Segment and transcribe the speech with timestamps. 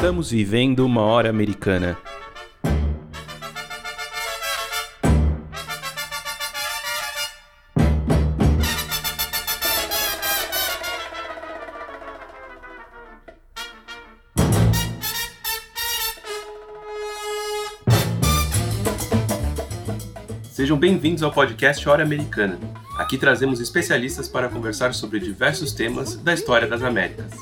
[0.00, 1.98] Estamos vivendo uma hora americana.
[20.50, 22.58] Sejam bem-vindos ao podcast Hora Americana.
[22.96, 27.34] Aqui trazemos especialistas para conversar sobre diversos temas da história das Américas.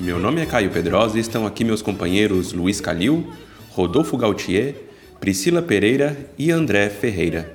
[0.00, 3.30] Meu nome é Caio Pedrosa e estão aqui meus companheiros Luiz Calil,
[3.68, 4.74] Rodolfo Gautier,
[5.20, 7.54] Priscila Pereira e André Ferreira.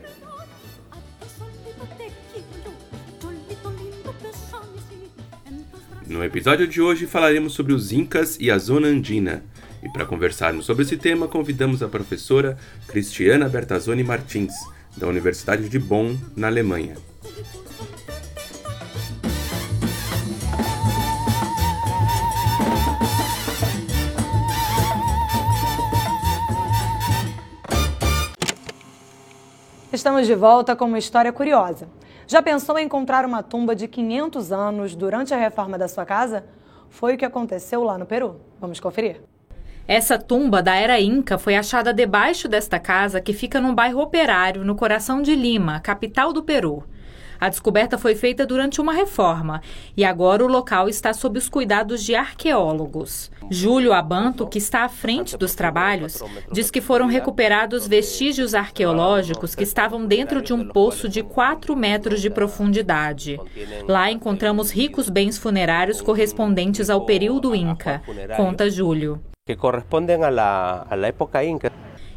[6.08, 9.43] No episódio de hoje falaremos sobre os Incas e a Zona Andina.
[9.82, 14.54] E para conversarmos sobre esse tema, convidamos a professora Cristiana Bertazzoni Martins,
[14.96, 16.96] da Universidade de Bonn, na Alemanha.
[29.96, 31.88] Estamos de volta com uma história curiosa.
[32.27, 36.43] Já pensou em encontrar uma tumba de 500 anos durante a reforma da sua casa?
[36.90, 38.41] Foi o que aconteceu lá no Peru.
[38.60, 39.21] Vamos conferir.
[39.87, 44.65] Essa tumba da era Inca foi achada debaixo desta casa que fica num bairro operário
[44.65, 46.84] no coração de Lima, capital do Peru.
[47.46, 49.62] A descoberta foi feita durante uma reforma
[49.96, 53.29] e agora o local está sob os cuidados de arqueólogos.
[53.52, 59.62] Júlio Abanto, que está à frente dos trabalhos, diz que foram recuperados vestígios arqueológicos que
[59.62, 63.40] estavam dentro de um poço de 4 metros de profundidade.
[63.87, 68.02] Lá encontramos ricos bens funerários correspondentes ao período Inca,
[68.35, 69.22] conta Júlio.
[69.46, 71.72] Que correspondem à época Inca.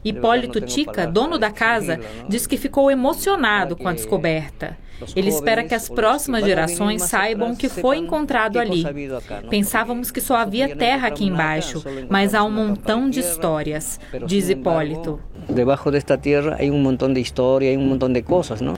[0.08, 4.76] Hipólito Tica, dono da casa, diz que ficou emocionado com a descoberta.
[5.14, 8.84] Ele espera que as próximas gerações saibam o que foi encontrado ali.
[9.48, 15.20] Pensávamos que só havia terra aqui embaixo, mas há um montão de histórias, diz Hipólito.
[15.48, 18.74] Debaixo desta terra há um montão de história, há um montão de coisas, não?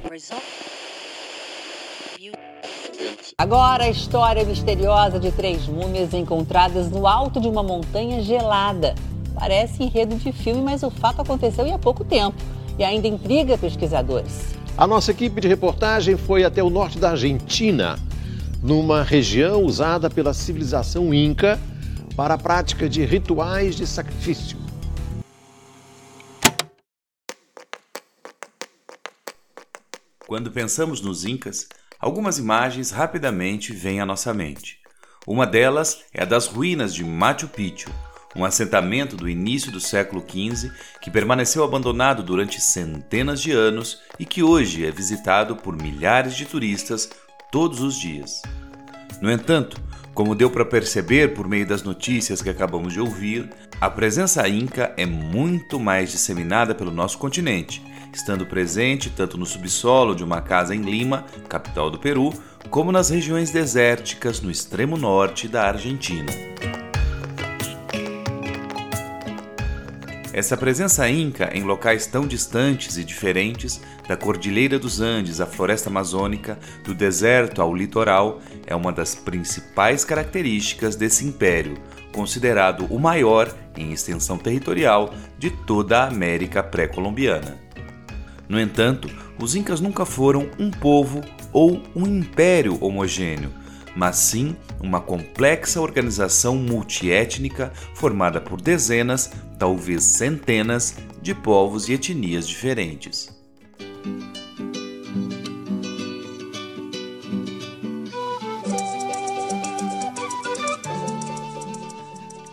[3.38, 8.94] Agora a história misteriosa de três múmias encontradas no alto de uma montanha gelada.
[9.40, 12.36] Parece enredo de filme, mas o fato aconteceu em há pouco tempo
[12.78, 14.54] e ainda intriga pesquisadores.
[14.76, 17.98] A nossa equipe de reportagem foi até o norte da Argentina,
[18.62, 21.58] numa região usada pela civilização inca
[22.14, 24.58] para a prática de rituais de sacrifício.
[30.26, 31.66] Quando pensamos nos Incas,
[31.98, 34.80] algumas imagens rapidamente vêm à nossa mente.
[35.26, 37.90] Uma delas é a das ruínas de Machu Picchu,
[38.34, 40.70] um assentamento do início do século XV
[41.00, 46.44] que permaneceu abandonado durante centenas de anos e que hoje é visitado por milhares de
[46.44, 47.10] turistas
[47.50, 48.42] todos os dias.
[49.20, 49.80] No entanto,
[50.14, 54.92] como deu para perceber por meio das notícias que acabamos de ouvir, a presença inca
[54.97, 60.74] é muito mais disseminada pelo nosso continente, estando presente tanto no subsolo de uma casa
[60.74, 62.32] em Lima, capital do Peru,
[62.68, 66.30] como nas regiões desérticas no extremo norte da Argentina.
[70.32, 75.91] Essa presença inca em locais tão distantes e diferentes, da Cordilheira dos Andes à floresta
[75.91, 81.76] amazônica, do deserto ao litoral, é uma das principais características desse império,
[82.12, 87.58] considerado o maior em extensão territorial de toda a América pré-colombiana.
[88.48, 93.50] No entanto, os incas nunca foram um povo ou um império homogêneo,
[93.97, 99.30] mas sim uma complexa organização multiétnica formada por dezenas,
[99.60, 103.28] talvez centenas, de povos e etnias diferentes.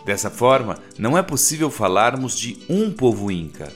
[0.04, 3.72] Dessa forma, não é possível falarmos de um povo inca.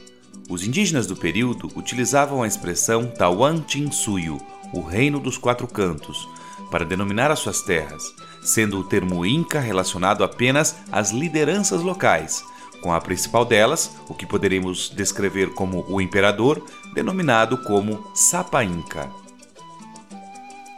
[0.50, 4.38] Os indígenas do período utilizavam a expressão Tawan Chinsuyo,
[4.74, 6.28] o Reino dos Quatro Cantos,
[6.70, 8.02] para denominar as suas terras,
[8.42, 12.42] sendo o termo Inca relacionado apenas às lideranças locais,
[12.82, 16.62] com a principal delas, o que poderemos descrever como o imperador,
[16.94, 19.08] denominado como Sapa Inca.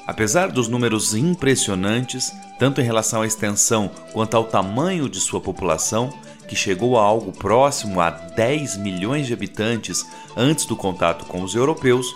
[0.06, 6.12] Apesar dos números impressionantes, tanto em relação à extensão quanto ao tamanho de sua população,
[6.46, 11.54] que chegou a algo próximo a 10 milhões de habitantes antes do contato com os
[11.54, 12.14] europeus,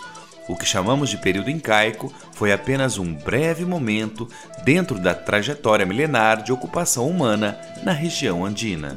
[0.48, 4.28] o que chamamos de período incaico foi apenas um breve momento
[4.64, 8.96] dentro da trajetória milenar de ocupação humana na região andina.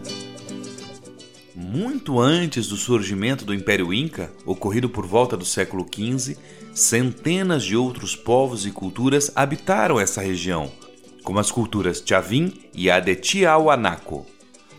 [1.72, 6.36] Muito antes do surgimento do Império Inca, ocorrido por volta do século XV,
[6.74, 10.70] centenas de outros povos e culturas habitaram essa região,
[11.24, 14.26] como as culturas Chavin e a de Tiahuanaco.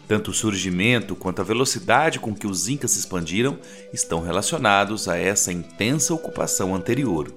[0.07, 3.59] Tanto o surgimento quanto a velocidade com que os Incas se expandiram
[3.91, 7.33] estão relacionados a essa intensa ocupação anterior.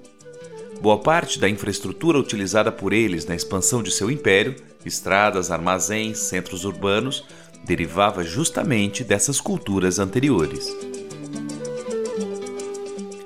[0.82, 4.54] Boa parte da infraestrutura utilizada por eles na expansão de seu império,
[4.84, 7.24] estradas, armazéns, centros urbanos,
[7.66, 10.74] derivava justamente dessas culturas anteriores.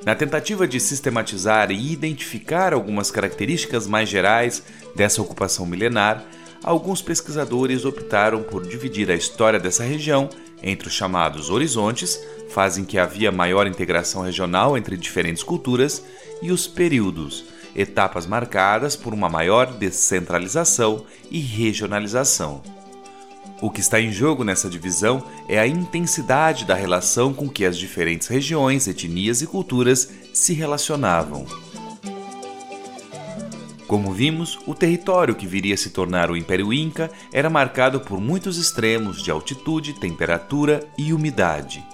[0.04, 4.62] Na tentativa de sistematizar e identificar algumas características mais gerais
[4.96, 6.25] dessa ocupação milenar,
[6.64, 10.31] alguns pesquisadores optaram por dividir a história dessa região
[10.62, 16.02] entre os chamados horizontes, fazem que havia maior integração regional entre diferentes culturas,
[16.43, 17.44] e os períodos,
[17.76, 22.80] etapas marcadas por uma maior descentralização e regionalização.
[23.62, 27.76] O que está em jogo nessa divisão é a intensidade da relação com que as
[27.76, 31.44] diferentes regiões, etnias e culturas se relacionavam.
[33.86, 38.20] Como vimos, o território que viria a se tornar o Império Inca era marcado por
[38.20, 41.84] muitos extremos de altitude, temperatura e umidade.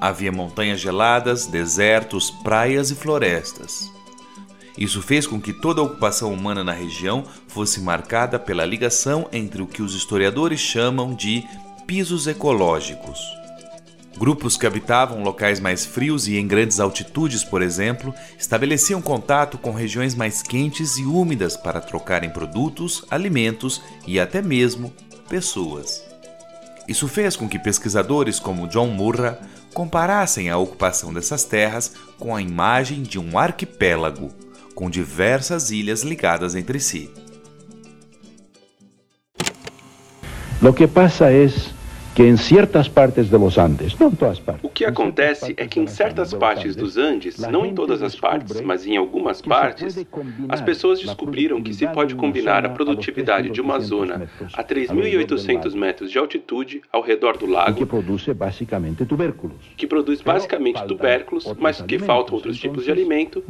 [0.00, 3.99] Havia montanhas geladas, desertos, praias e florestas.
[4.78, 9.62] Isso fez com que toda a ocupação humana na região fosse marcada pela ligação entre
[9.62, 11.44] o que os historiadores chamam de
[11.86, 13.18] pisos ecológicos.
[14.18, 19.72] Grupos que habitavam locais mais frios e em grandes altitudes, por exemplo, estabeleciam contato com
[19.72, 24.92] regiões mais quentes e úmidas para trocarem produtos, alimentos e até mesmo
[25.28, 26.04] pessoas.
[26.86, 29.38] Isso fez com que pesquisadores como John Murra
[29.72, 34.30] comparassem a ocupação dessas terras com a imagem de um arquipélago
[34.80, 37.10] com diversas ilhas ligadas entre si.
[40.62, 41.74] Lo que pasa es
[42.14, 44.64] que em certas partes de los Andes, não todas partes.
[44.64, 48.60] O que acontece é que em certas partes dos Andes, não em todas as partes,
[48.60, 50.04] mas em algumas partes,
[50.48, 56.10] as pessoas descobriram que se pode combinar a produtividade de uma zona a 3.800 metros
[56.10, 61.80] de altitude ao redor do lago, que produz basicamente tubérculos, que produz basicamente tubérculos, mas
[61.80, 63.44] que faltam outros tipos de alimento.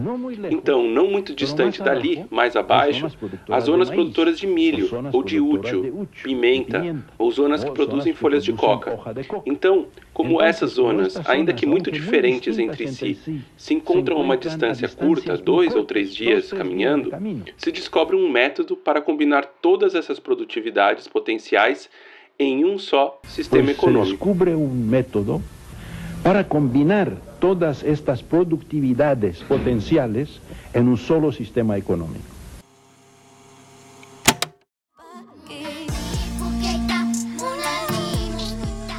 [0.51, 3.07] Então, não muito distante dali, mais abaixo,
[3.49, 6.83] as zonas produtoras de milho ou de útil, pimenta,
[7.19, 8.99] ou zonas que produzem folhas de coca.
[9.47, 14.89] Então, como essas zonas, ainda que muito diferentes entre si, se encontram a uma distância
[14.89, 17.11] curta, dois ou três dias caminhando,
[17.57, 21.89] se descobre um método para combinar todas essas produtividades potenciais
[22.39, 24.07] em um só sistema econômico.
[24.07, 25.43] Se descobre um método
[26.23, 30.41] para combinar todas estas produtividades potenciais
[30.75, 32.30] em um solo sistema econômico.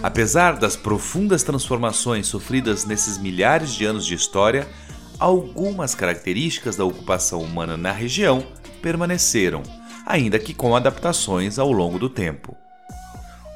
[0.04, 4.68] Apesar das profundas transformações sofridas nesses milhares de anos de história,
[5.20, 8.44] algumas características da ocupação humana na região
[8.82, 9.62] permaneceram,
[10.04, 12.58] ainda que com adaptações ao longo do tempo.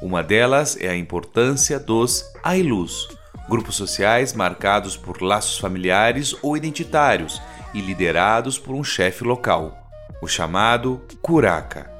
[0.00, 3.08] Uma delas é a importância dos Ailus,
[3.48, 7.42] grupos sociais marcados por laços familiares ou identitários
[7.74, 9.90] e liderados por um chefe local,
[10.22, 11.95] o chamado Curaca.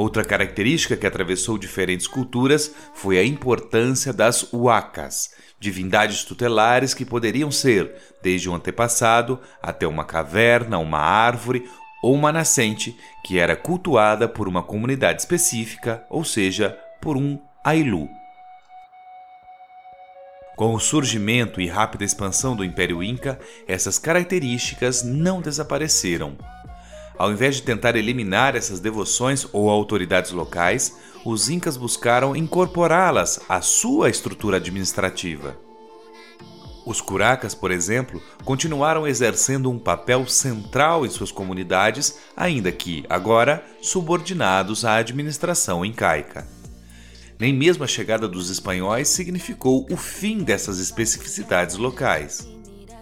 [0.00, 7.50] Outra característica que atravessou diferentes culturas foi a importância das huacas, divindades tutelares que poderiam
[7.50, 11.68] ser desde um antepassado até uma caverna, uma árvore
[12.02, 18.08] ou uma nascente que era cultuada por uma comunidade específica, ou seja, por um Ailu.
[20.56, 23.38] Com o surgimento e rápida expansão do Império Inca,
[23.68, 26.38] essas características não desapareceram.
[27.20, 33.60] Ao invés de tentar eliminar essas devoções ou autoridades locais, os incas buscaram incorporá-las à
[33.60, 35.54] sua estrutura administrativa.
[36.86, 43.62] Os curacas, por exemplo, continuaram exercendo um papel central em suas comunidades, ainda que, agora,
[43.82, 46.48] subordinados à administração incaica.
[47.38, 52.48] Nem mesmo a chegada dos espanhóis significou o fim dessas especificidades locais.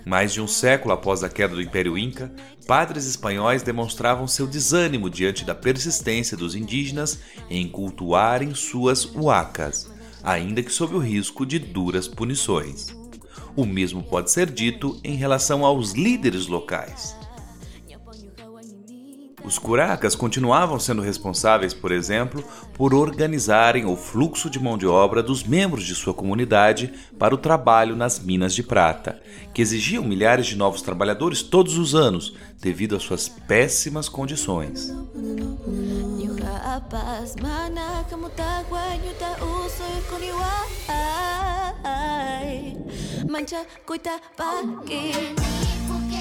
[0.08, 2.32] Mais de um século após a queda do Império Inca,
[2.66, 7.18] padres espanhóis demonstravam seu desânimo diante da persistência dos indígenas
[7.50, 9.86] em cultuarem suas huacas,
[10.24, 12.86] ainda que sob o risco de duras punições.
[13.54, 17.14] O mesmo pode ser dito em relação aos líderes locais.
[19.48, 25.22] Os curacas continuavam sendo responsáveis, por exemplo, por organizarem o fluxo de mão de obra
[25.22, 29.22] dos membros de sua comunidade para o trabalho nas minas de prata,
[29.54, 34.94] que exigiam milhares de novos trabalhadores todos os anos, devido às suas péssimas condições.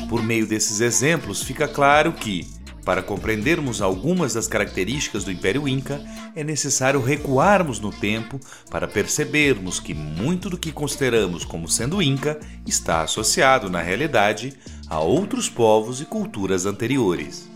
[0.07, 2.55] Por meio desses exemplos, fica claro que,
[2.87, 6.01] para compreendermos algumas das características do Império Inca,
[6.33, 8.39] é necessário recuarmos no tempo
[8.71, 14.53] para percebermos que muito do que consideramos como sendo Inca está associado, na realidade,
[14.87, 17.49] a outros povos e culturas anteriores.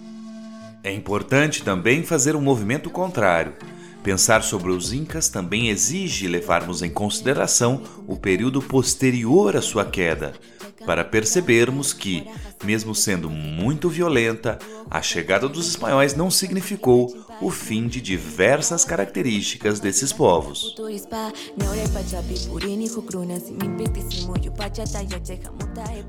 [0.84, 3.54] É importante também fazer um movimento contrário.
[4.04, 10.34] Pensar sobre os Incas também exige levarmos em consideração o período posterior à sua queda,
[10.86, 12.26] para percebermos que,
[12.64, 14.58] mesmo sendo muito violenta,
[14.90, 20.76] a chegada dos espanhóis não significou o fim de diversas características desses povos.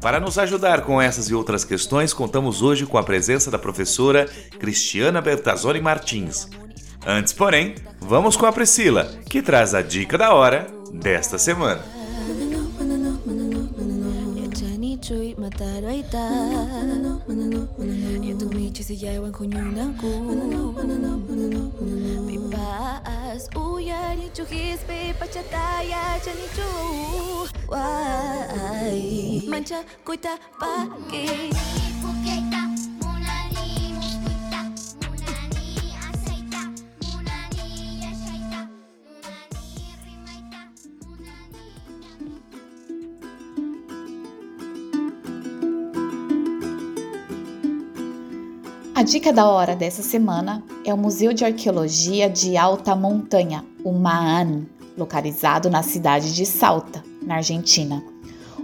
[0.00, 4.28] Para nos ajudar com essas e outras questões, contamos hoje com a presença da professora
[4.58, 6.48] Cristiana Bertazzoni Martins.
[7.06, 12.01] Antes, porém, vamos com a Priscila, que traz a dica da hora desta semana.
[16.02, 17.22] gritar.
[18.22, 19.94] Я думаю, че сияю коню на
[22.28, 26.68] Пипас, уя не чухис, пипа чатая, че не чу.
[29.50, 31.50] Манча, куйта, паки.
[32.02, 32.41] Porque
[49.02, 53.90] A dica da hora dessa semana é o Museu de Arqueologia de Alta Montanha, o
[53.90, 54.64] MAAN,
[54.96, 58.00] localizado na cidade de Salta, na Argentina.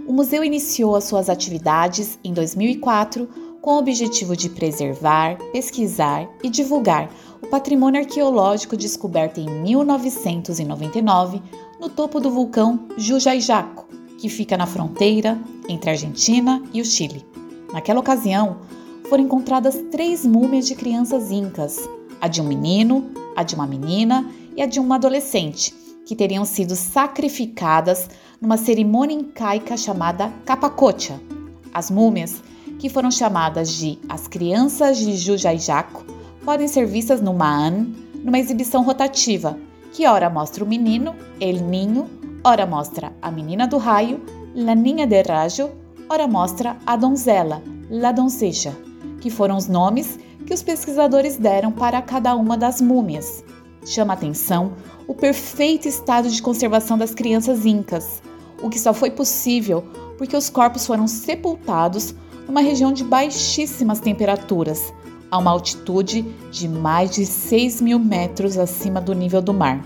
[0.07, 3.27] O museu iniciou as suas atividades em 2004
[3.61, 7.09] com o objetivo de preservar, pesquisar e divulgar
[7.41, 11.41] o patrimônio arqueológico descoberto em 1999
[11.81, 17.25] no topo do vulcão Jujaijaco, que fica na fronteira entre a Argentina e o Chile.
[17.73, 18.61] Naquela ocasião,
[19.09, 21.89] foram encontradas três múmias de crianças incas:
[22.21, 25.73] a de um menino, a de uma menina e a de uma adolescente,
[26.05, 28.07] que teriam sido sacrificadas
[28.39, 31.19] numa cerimônia incaica chamada Capacocha.
[31.73, 32.41] As múmias,
[32.77, 36.05] que foram chamadas de as crianças de Jujaijaco,
[36.45, 37.87] podem ser vistas no Maan,
[38.23, 39.57] numa exibição rotativa,
[39.91, 42.07] que ora mostra o menino, El Ninho,
[42.43, 44.21] ora mostra a menina do raio,
[44.55, 45.71] La Niña de Rajo,
[46.09, 48.88] ora mostra a donzela, La Doncella
[49.19, 53.43] que foram os nomes que os pesquisadores deram para cada uma das múmias.
[53.85, 54.73] Chama atenção
[55.07, 58.21] o perfeito estado de conservação das crianças incas,
[58.61, 59.83] o que só foi possível
[60.17, 62.13] porque os corpos foram sepultados
[62.47, 64.93] numa região de baixíssimas temperaturas,
[65.31, 69.83] a uma altitude de mais de 6 mil metros acima do nível do mar.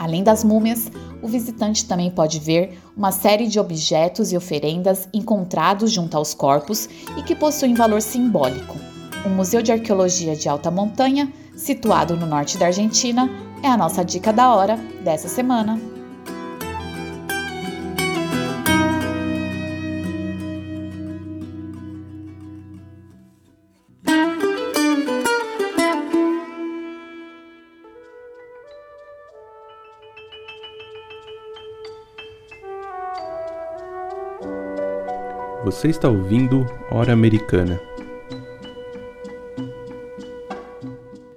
[0.00, 0.90] Além das múmias,
[1.20, 6.88] o visitante também pode ver uma série de objetos e oferendas encontrados junto aos corpos
[7.18, 8.78] e que possuem valor simbólico.
[9.26, 13.28] O Museu de Arqueologia de Alta Montanha, situado no norte da Argentina,
[13.62, 15.78] é a nossa dica da hora dessa semana.
[35.70, 37.80] Você está ouvindo Hora Americana.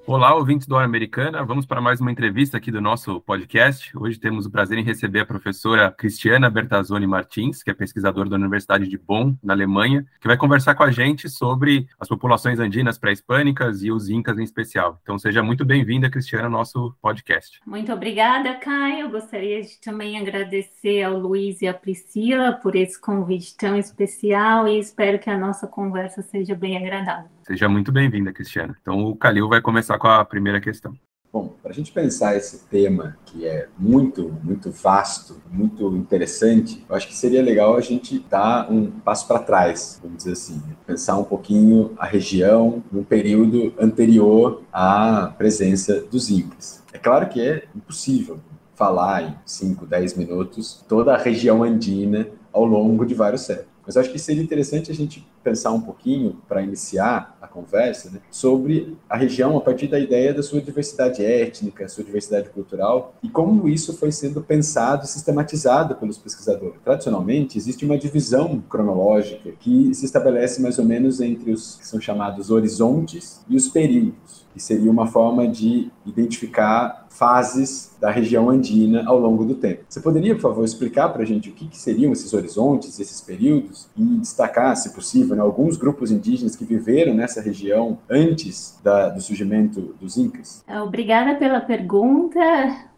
[0.05, 1.45] Olá, ouvintes do Hora Americana.
[1.45, 3.97] Vamos para mais uma entrevista aqui do nosso podcast.
[3.97, 8.35] Hoje temos o prazer em receber a professora Cristiana Bertazzoni Martins, que é pesquisadora da
[8.35, 12.97] Universidade de Bonn, na Alemanha, que vai conversar com a gente sobre as populações andinas
[12.97, 14.99] pré-hispânicas e os incas em especial.
[15.03, 17.61] Então, seja muito bem-vinda, Cristiana, ao nosso podcast.
[17.65, 19.09] Muito obrigada, Caio.
[19.09, 24.77] Gostaria de também agradecer ao Luiz e à Priscila por esse convite tão especial e
[24.77, 27.31] espero que a nossa conversa seja bem agradável.
[27.45, 28.75] Seja muito bem-vinda, Cristiana.
[28.81, 30.97] Então, o Calil vai começar com a primeira questão.
[31.31, 36.95] Bom, para a gente pensar esse tema que é muito, muito vasto, muito interessante, eu
[36.95, 41.17] acho que seria legal a gente dar um passo para trás, vamos dizer assim, pensar
[41.17, 46.83] um pouquinho a região no período anterior à presença dos Incas.
[46.93, 48.39] É claro que é impossível
[48.75, 53.97] falar em 5, 10 minutos toda a região andina ao longo de vários séculos, mas
[53.97, 58.97] acho que seria interessante a gente pensar um pouquinho, para iniciar a conversa, né, sobre
[59.09, 63.67] a região a partir da ideia da sua diversidade étnica, sua diversidade cultural e como
[63.67, 66.75] isso foi sendo pensado e sistematizado pelos pesquisadores.
[66.83, 71.99] Tradicionalmente, existe uma divisão cronológica que se estabelece mais ou menos entre os que são
[71.99, 79.03] chamados horizontes e os períodos, que seria uma forma de identificar fases da região andina
[79.05, 79.83] ao longo do tempo.
[79.87, 83.21] Você poderia, por favor, explicar para a gente o que, que, seriam esses horizontes, esses
[83.21, 89.07] períodos, e destacar, se possível, né, alguns grupos indígenas que viveram nessa região antes da,
[89.09, 90.65] do surgimento dos Incas?
[90.67, 92.39] Obrigada pela pergunta.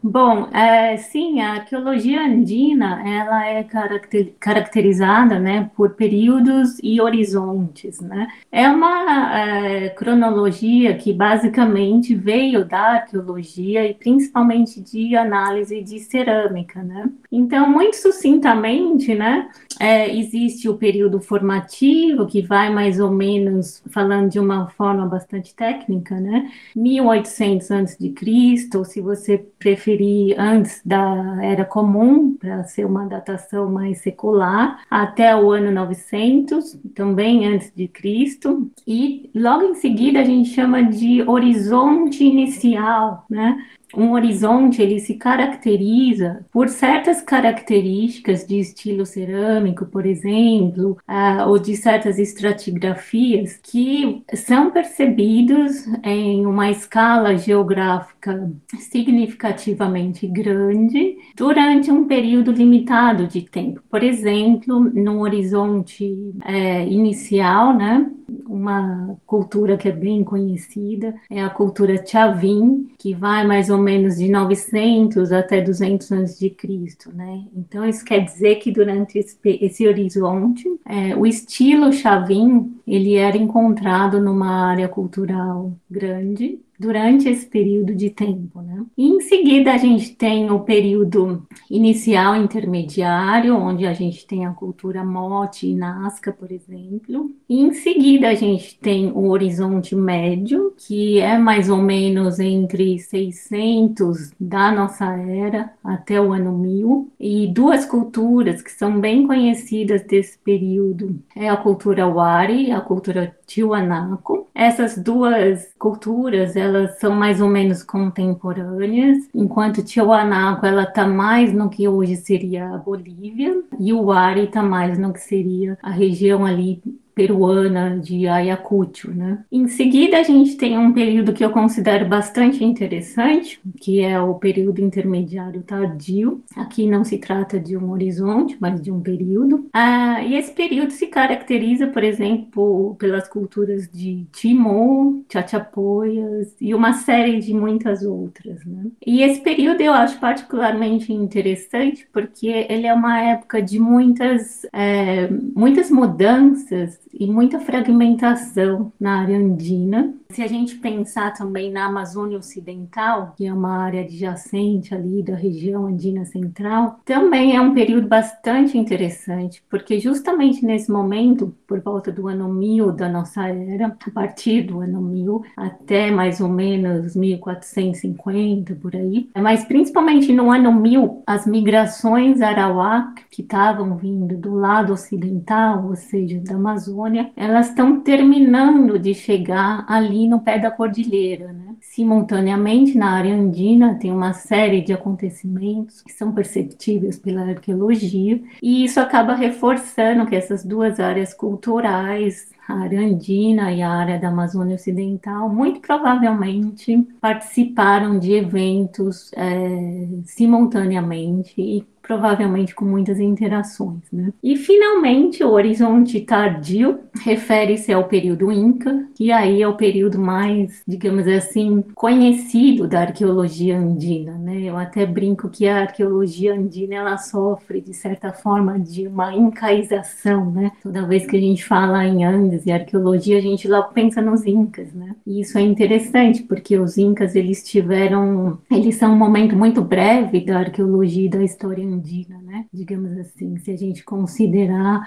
[0.08, 8.00] Bom, é, sim, a arqueologia andina ela é caracter, caracterizada, né, por períodos e horizontes,
[8.02, 8.28] né?
[8.52, 16.84] É uma é, cronologia que basicamente veio da arqueologia e principalmente de análise de cerâmica,
[16.84, 17.10] né?
[17.32, 24.30] Então, muito sucintamente, né, é, existe o período formativo que vai mais ou menos falando
[24.30, 26.50] de uma forma bastante técnica, né?
[26.76, 32.86] 1800 antes de Cristo, ou se você preferir referir antes da Era Comum, para ser
[32.86, 39.76] uma datação mais secular, até o ano 900, também antes de Cristo, e logo em
[39.76, 43.58] seguida a gente chama de horizonte inicial, né?
[43.96, 51.58] um horizonte ele se caracteriza por certas características de estilo cerâmico, por exemplo, uh, ou
[51.58, 62.52] de certas estratigrafias que são percebidos em uma escala geográfica significativamente grande durante um período
[62.52, 63.82] limitado de tempo.
[63.90, 68.10] Por exemplo, no horizonte é, inicial, né,
[68.48, 74.18] uma cultura que é bem conhecida é a cultura Chavin, que vai mais ou menos
[74.18, 77.44] de 900 até 200 anos de Cristo, né?
[77.56, 83.38] Então isso quer dizer que durante esse, esse horizonte, é, o estilo Chavin ele era
[83.38, 88.62] encontrado numa área cultural grande durante esse período de tempo.
[88.62, 88.86] Né?
[88.98, 94.52] E em seguida, a gente tem o período inicial intermediário, onde a gente tem a
[94.52, 97.32] cultura Mote e Nazca, por exemplo.
[97.48, 103.00] E em seguida, a gente tem o horizonte médio, que é mais ou menos entre
[103.00, 107.12] 600 da nossa era até o ano 1000.
[107.20, 113.36] E duas culturas que são bem conhecidas desse período é a cultura Wari, a cultura
[113.46, 114.48] Tiwanaku.
[114.54, 121.70] Essas duas culturas, elas são mais ou menos contemporâneas, enquanto Tiwanaku ela está mais no
[121.70, 126.46] que hoje seria a Bolívia e o Wari está mais no que seria a região
[126.46, 126.82] ali
[127.16, 129.44] peruana de Ayacucho, né?
[129.50, 134.36] Em seguida, a gente tem um período que eu considero bastante interessante, que é o
[134.36, 136.44] período intermediário tardio.
[136.56, 139.70] Aqui não se trata de um horizonte, mas de um período.
[139.74, 146.94] Ah, e esse período se caracteriza, por exemplo, pelas culturas de Timor, Chachapoias e uma
[146.94, 148.88] série de muitas outras, né?
[149.06, 155.30] E esse período eu acho particularmente interessante porque ele é uma época de muitas, é,
[155.30, 160.14] muitas mudanças e muita fragmentação na área andina.
[160.36, 165.34] Se a gente pensar também na Amazônia Ocidental, que é uma área adjacente ali da
[165.34, 172.12] região andina central, também é um período bastante interessante, porque justamente nesse momento, por volta
[172.12, 177.16] do ano 1000 da nossa era, a partir do ano 1000 até mais ou menos
[177.16, 184.54] 1450 por aí, mas principalmente no ano 1000, as migrações arawak que estavam vindo do
[184.54, 190.72] lado ocidental, ou seja, da Amazônia, elas estão terminando de chegar ali no pé da
[190.72, 191.76] cordilheira, né?
[191.82, 198.84] Simultaneamente, na área andina, tem uma série de acontecimentos que são perceptíveis pela arqueologia, e
[198.84, 204.30] isso acaba reforçando que essas duas áreas culturais, a área andina e a área da
[204.30, 214.02] Amazônia Ocidental, muito provavelmente participaram de eventos é, simultaneamente e provavelmente com muitas interações.
[214.14, 214.32] Né?
[214.44, 220.84] E finalmente, o horizonte tardio refere-se ao período Inca, que aí é o período mais,
[220.88, 224.34] digamos assim, conhecido da arqueologia andina.
[224.34, 224.62] Né?
[224.62, 230.52] Eu até brinco que a arqueologia andina ela sofre, de certa forma, de uma incaização.
[230.52, 230.72] Né?
[230.84, 234.46] Toda vez que a gente fala em Andes e arqueologia, a gente logo pensa nos
[234.46, 234.94] Incas.
[234.94, 235.16] Né?
[235.26, 240.42] E isso é interessante, porque os Incas eles tiveram, eles são um momento muito breve
[240.42, 241.95] da arqueologia e da história
[242.42, 242.66] né?
[242.74, 245.02] Digamos assim, se a gente considerar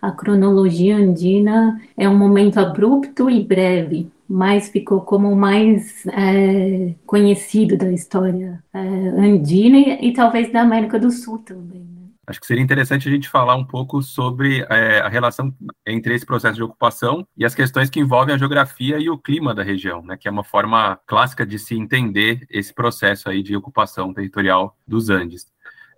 [0.00, 6.94] a cronologia andina, é um momento abrupto e breve, mas ficou como o mais é,
[7.06, 11.80] conhecido da história é, andina e, e, talvez da América do Sul também.
[11.80, 12.08] Né?
[12.26, 15.54] Acho que seria interessante a gente falar um pouco sobre é, a relação
[15.86, 19.54] entre esse processo de ocupação e as questões que envolvem a geografia e o clima
[19.54, 23.56] da região, né, que é uma forma clássica de se entender esse processo aí de
[23.56, 25.46] ocupação territorial dos Andes.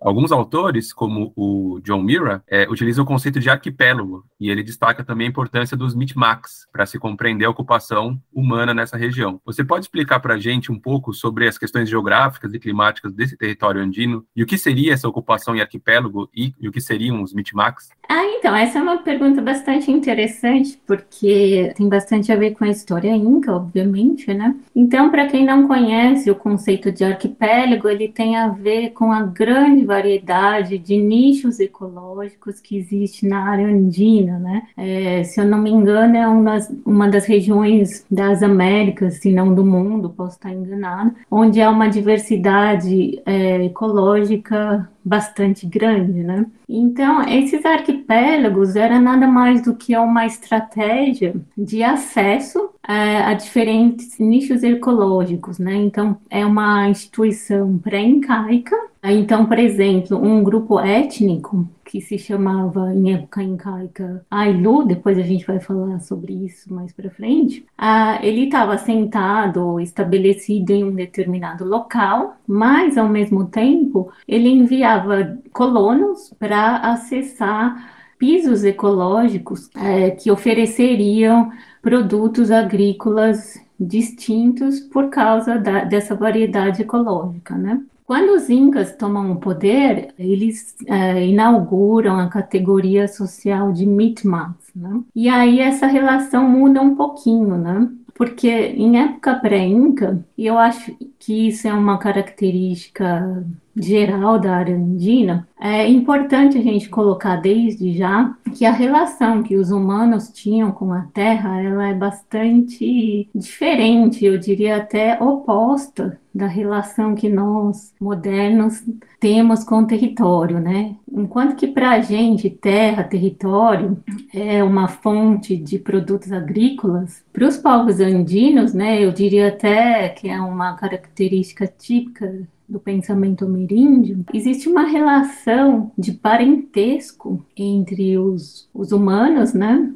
[0.01, 5.03] Alguns autores, como o John Mira, é, utilizam o conceito de arquipélago, e ele destaca
[5.03, 9.41] também a importância dos Mi'kmaq para se compreender a ocupação humana nessa região.
[9.45, 13.35] Você pode explicar para a gente um pouco sobre as questões geográficas e climáticas desse
[13.35, 17.21] território andino e o que seria essa ocupação em arquipélago e, e o que seriam
[17.21, 17.81] os Mi'kmaq?
[18.07, 22.69] Ah, então, essa é uma pergunta bastante interessante, porque tem bastante a ver com a
[22.69, 24.55] história inca, obviamente, né?
[24.73, 29.23] Então, para quem não conhece o conceito de arquipélago, ele tem a ver com a
[29.23, 34.67] grande variedade de nichos ecológicos que existe na área andina, né?
[34.77, 39.31] É, se eu não me engano, é uma das, uma das regiões das Américas, se
[39.31, 46.45] não do mundo, posso estar enganado, onde há uma diversidade é, ecológica bastante grande, né?
[46.67, 54.17] Então, esses arquipélagos era nada mais do que uma estratégia de acesso é, a diferentes
[54.19, 55.75] nichos ecológicos, né?
[55.75, 58.75] Então, é uma instituição pré-incaica.
[59.03, 65.23] Então, por exemplo, um grupo étnico que se chamava em época incaica Ailu, depois a
[65.23, 70.93] gente vai falar sobre isso mais para frente, ah, ele estava sentado, estabelecido em um
[70.93, 80.29] determinado local, mas ao mesmo tempo ele enviava colonos para acessar pisos ecológicos é, que
[80.29, 87.81] ofereceriam produtos agrícolas distintos por causa da, dessa variedade ecológica, né?
[88.09, 94.99] Quando os incas tomam o poder, eles é, inauguram a categoria social de mitmans, né?
[95.15, 97.87] E aí essa relação muda um pouquinho, né?
[98.15, 103.45] Porque em época pré-inca, eu acho que isso é uma característica
[103.81, 109.55] geral da área andina, é importante a gente colocar desde já que a relação que
[109.55, 116.47] os humanos tinham com a Terra, ela é bastante diferente, eu diria até oposta da
[116.47, 118.83] relação que nós modernos
[119.19, 120.95] temos com o território, né?
[121.11, 124.01] Enquanto que para a gente terra, território
[124.33, 129.03] é uma fonte de produtos agrícolas, para os povos andinos, né?
[129.03, 136.11] Eu diria até que é uma característica típica do pensamento ameríndio, existe uma relação de
[136.11, 139.91] parentesco entre os, os humanos, né?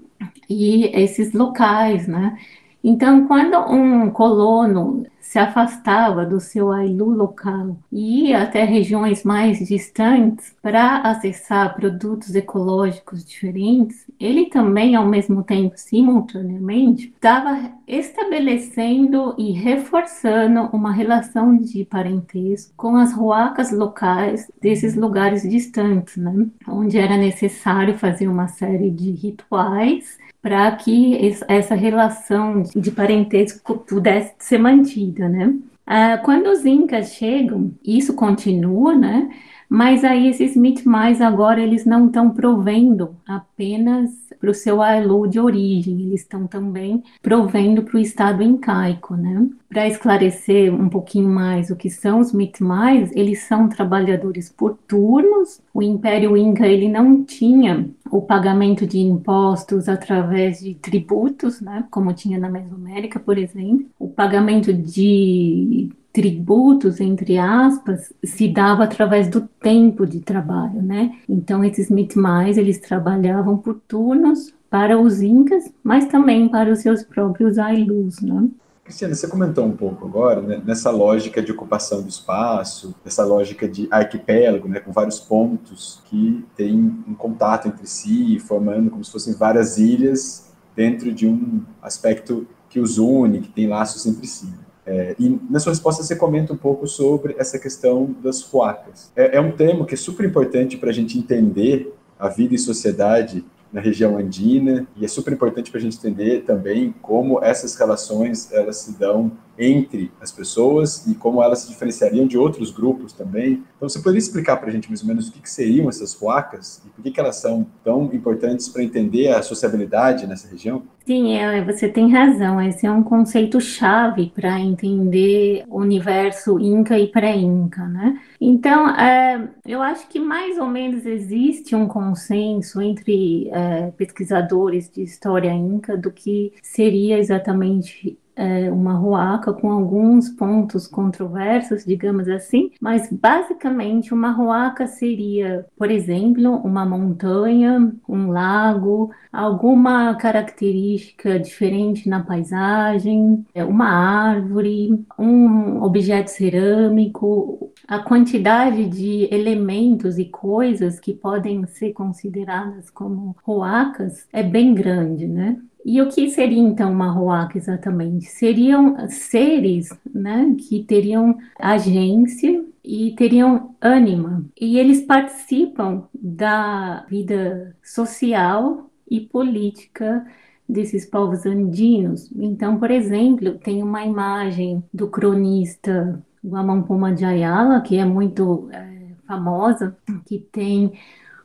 [0.50, 2.38] E esses locais, né?
[2.84, 9.58] Então, quando um colono se afastava do seu ailu local e ia até regiões mais
[9.66, 19.54] distantes para acessar produtos ecológicos diferentes, ele também, ao mesmo tempo, simultaneamente, estava estabelecendo e
[19.54, 26.48] reforçando uma relação de parentesco com as ruacas locais desses lugares distantes, né?
[26.68, 34.36] onde era necessário fazer uma série de rituais para que essa relação de parentesco pudesse
[34.40, 35.56] ser mantida, né?
[35.88, 39.30] Ah, quando os incas chegam, isso continua, né?
[39.70, 44.12] Mas aí esses mitmais agora eles não estão provendo apenas
[44.44, 49.48] para o seu ailu de origem, eles estão também provendo para o estado incaico, né?
[49.70, 55.62] Para esclarecer um pouquinho mais o que são os mitmais, eles são trabalhadores por turnos.
[55.74, 61.86] O Império Inca ele não tinha o pagamento de impostos através de tributos, né?
[61.90, 63.86] Como tinha na Mesoamérica, por exemplo.
[63.98, 71.18] O pagamento de tributos, entre aspas, se dava através do tempo de trabalho, né?
[71.28, 77.04] Então, esses mitmais, eles trabalhavam por turnos para os incas, mas também para os seus
[77.04, 78.48] próprios ailus, né?
[78.84, 83.68] Cristiana, você comentou um pouco agora né, nessa lógica de ocupação do espaço, essa lógica
[83.68, 89.12] de arquipélago, né, com vários pontos que têm um contato entre si, formando como se
[89.12, 94.52] fossem várias ilhas dentro de um aspecto que os une, que tem laços entre si.
[94.86, 99.12] É, e na sua resposta você comenta um pouco sobre essa questão das fuacas.
[99.16, 102.58] É, é um tema que é super importante para a gente entender a vida e
[102.58, 107.76] sociedade na região andina e é super importante para a gente entender também como essas
[107.76, 113.14] relações elas se dão entre as pessoas e como elas se diferenciariam de outros grupos
[113.14, 113.64] também.
[113.76, 116.16] Então, você poderia explicar para a gente mais ou menos o que, que seriam essas
[116.16, 120.84] placas e por que, que elas são tão importantes para entender a sociabilidade nessa região?
[121.06, 122.62] Sim, é, você tem razão.
[122.62, 128.22] Esse é um conceito chave para entender o universo Inca e pré-Inca, né?
[128.40, 135.02] Então, é, eu acho que mais ou menos existe um consenso entre é, pesquisadores de
[135.04, 142.72] história Inca do que seria exatamente é, uma ruaca com alguns pontos controversos, digamos assim,
[142.82, 152.24] mas basicamente uma ruaca seria, por exemplo, uma montanha, um lago, alguma característica diferente na
[152.24, 161.66] paisagem, é, uma árvore, um objeto cerâmico, a quantidade de elementos e coisas que podem
[161.68, 165.60] ser consideradas como ruacas é bem grande, né?
[165.86, 168.26] E o que seria então uma Roaca exatamente?
[168.26, 178.90] Seriam seres né, que teriam agência e teriam ânima, e eles participam da vida social
[179.10, 180.26] e política
[180.68, 182.30] desses povos andinos.
[182.36, 189.14] Então, por exemplo, tem uma imagem do cronista Guamão de Ayala, que é muito é,
[189.26, 190.94] famosa, que tem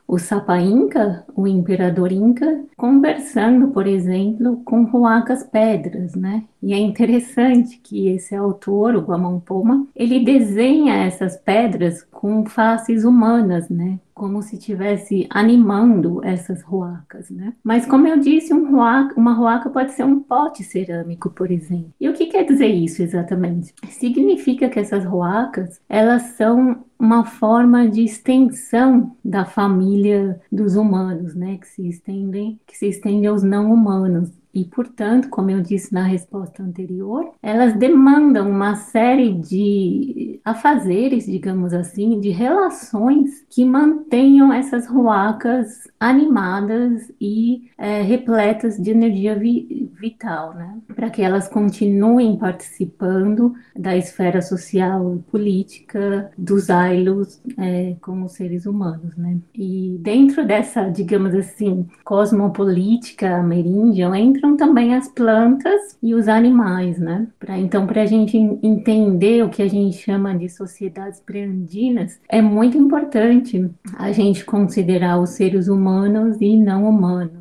[0.09, 6.45] o Sapa Inca, o imperador Inca, conversando, por exemplo, com Huacas Pedras, né?
[6.63, 13.03] E é interessante que esse autor, o Guamão Poma, ele desenha essas pedras com faces
[13.03, 13.99] humanas, né?
[14.19, 17.53] Como se estivesse animando essas ruacas, né?
[17.63, 18.69] Mas como eu disse, um
[19.15, 21.93] uma ruaca pode ser um pote cerâmico, por exemplo.
[21.97, 23.73] E o que quer dizer isso exatamente?
[23.87, 31.57] Significa que essas ruacas, elas são uma forma de extensão da família dos humanos, né?
[31.57, 34.29] Que se estendem, que se estende aos não humanos.
[34.53, 41.73] E, portanto, como eu disse na resposta anterior, elas demandam uma série de afazeres, digamos
[41.73, 50.53] assim, de relações que mantenham essas ruacas animadas e é, repletas de energia vi vital,
[50.53, 50.77] né?
[50.95, 58.65] Para que elas continuem participando da esfera social e política dos ailos é, como seres
[58.65, 59.37] humanos, né?
[59.53, 64.09] E dentro dessa, digamos assim, cosmopolítica ameríndia,
[64.39, 67.27] entram também as plantas e os animais, né?
[67.37, 72.41] Pra, então, para a gente entender o que a gente chama de sociedades pré-andinas, é
[72.41, 77.38] muito importante a gente considerar os seres humanos e não humanos.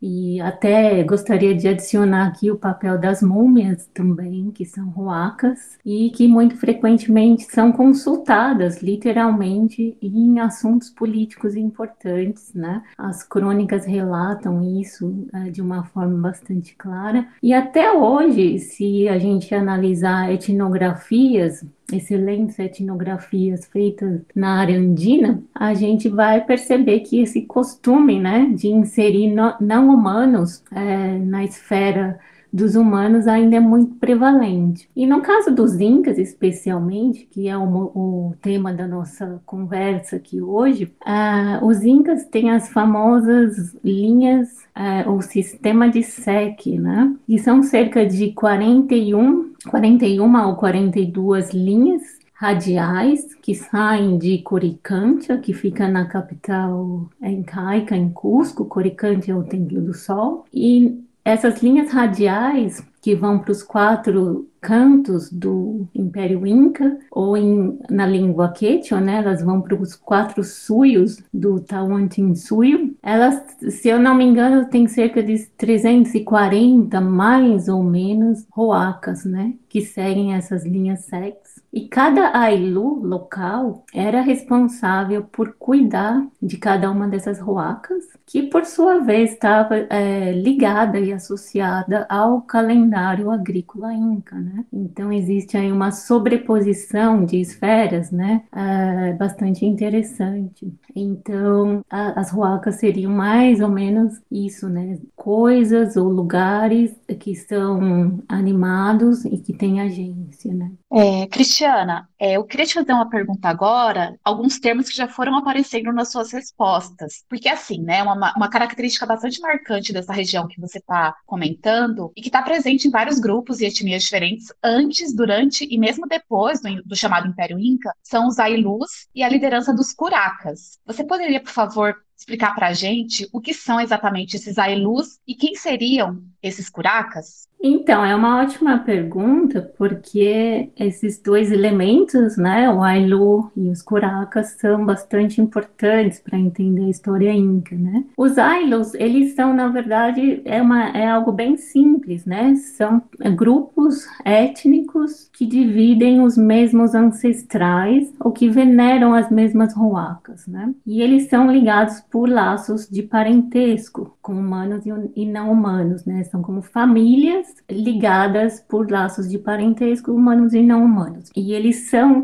[0.00, 6.10] E até gostaria de adicionar aqui o papel das múmias também, que são roacas, e
[6.10, 12.82] que muito frequentemente são consultadas, literalmente, em assuntos políticos importantes, né?
[12.96, 17.26] As crônicas relatam isso é, de uma forma bastante clara.
[17.42, 25.74] E até hoje, se a gente analisar etnografias excelentes etnografias feitas na área andina, a
[25.74, 32.18] gente vai perceber que esse costume né, de inserir no, não humanos é, na esfera
[32.54, 34.88] dos humanos ainda é muito prevalente.
[34.94, 40.40] E no caso dos incas, especialmente, que é o, o tema da nossa conversa aqui
[40.40, 47.12] hoje, uh, os incas têm as famosas linhas, uh, sistema de SEC, né?
[47.28, 52.02] E são cerca de 41, 41 ou 42 linhas
[52.34, 58.64] radiais que saem de Coricantia, que fica na capital incaica, em Cusco.
[58.66, 60.44] Coricantia é o Templo do Sol.
[60.52, 67.78] E essas linhas radiais que vão para os quatro cantos do Império Inca, ou em,
[67.90, 72.96] na língua quechua, né, elas vão para os quatro suios do Tawantinsuyo.
[73.02, 79.52] Elas, se eu não me engano, tem cerca de 340, mais ou menos, roacas, né,
[79.68, 81.62] que seguem essas linhas sex.
[81.70, 88.64] E cada ailu local era responsável por cuidar de cada uma dessas roacas, que por
[88.64, 92.93] sua vez estava é, ligada e associada ao calendário
[93.30, 94.64] agrícola inca, né?
[94.72, 98.44] Então existe aí uma sobreposição de esferas, né?
[98.52, 100.72] É, bastante interessante.
[100.94, 104.98] Então a, as roacas seriam mais ou menos isso, né?
[105.16, 110.72] Coisas ou lugares que são animados e que têm agência, né?
[110.92, 115.36] É, Cristiana, é, eu queria te fazer uma pergunta agora, alguns termos que já foram
[115.36, 117.22] aparecendo nas suas respostas.
[117.28, 122.22] Porque, assim, né, uma, uma característica bastante marcante dessa região que você está comentando e
[122.22, 126.82] que está presente em vários grupos e etnias diferentes antes, durante e mesmo depois do,
[126.84, 130.78] do chamado Império Inca, são os Ailus e a liderança dos Curacas.
[130.86, 135.34] Você poderia, por favor, explicar para a gente o que são exatamente esses Ailus e
[135.34, 137.48] quem seriam esses Curacas?
[137.66, 144.56] Então, é uma ótima pergunta, porque esses dois elementos né, o Ailu e os Curacas
[144.60, 148.04] são bastante importantes para entender a história inca, né?
[148.18, 152.54] Os Ailus, eles são, na verdade, é, uma, é algo bem simples, né?
[152.54, 153.02] São
[153.34, 160.70] grupos étnicos que dividem os mesmos ancestrais ou que veneram as mesmas ruacas, né?
[160.86, 164.84] E eles são ligados por laços de parentesco com humanos
[165.16, 166.22] e não humanos, né?
[166.22, 171.32] São como famílias ligadas por laços de parentesco humanos e não humanos.
[171.34, 172.22] E eles são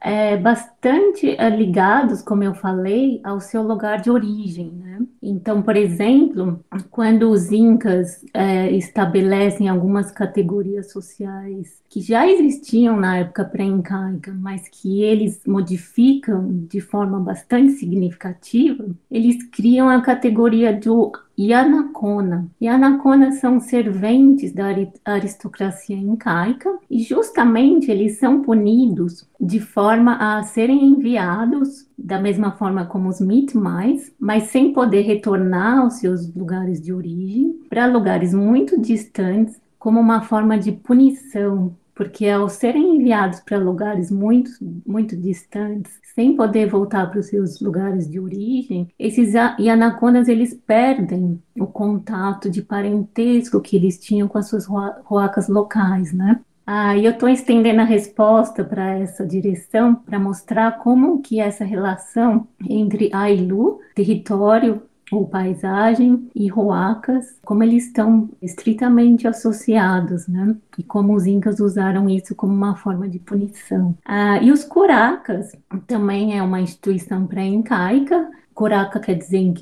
[0.00, 4.70] é, bastante é, ligados, como eu falei, ao seu lugar de origem.
[4.70, 5.00] Né?
[5.22, 13.16] Então, por exemplo, quando os incas é, estabelecem algumas categorias sociais que já existiam na
[13.16, 21.10] época pré-incaica, mas que eles modificam de forma bastante significativa, eles criam a categoria do
[21.38, 22.50] Yanacona.
[22.60, 24.66] Yanacona são serventes da
[25.06, 32.84] aristocracia incaica e justamente eles são punidos de forma a serem enviados da mesma forma
[32.84, 38.78] como os Mitmais, mas sem poder retornar aos seus lugares de origem, para lugares muito
[38.78, 44.50] distantes, como uma forma de punição porque ao serem enviados para lugares muito,
[44.86, 51.42] muito distantes, sem poder voltar para os seus lugares de origem, esses Yanaconas eles perdem
[51.58, 56.38] o contato de parentesco que eles tinham com as suas roacas locais, né?
[56.66, 62.46] Ah, eu estou estendendo a resposta para essa direção para mostrar como que essa relação
[62.68, 70.56] entre Ailu, território ou paisagem e roacas, como eles estão estritamente associados, né?
[70.78, 73.96] E como os incas usaram isso como uma forma de punição.
[74.04, 75.52] Ah, e os curacas
[75.86, 78.28] também é uma instituição pré-incaica.
[78.54, 79.54] Curaca quer dizer em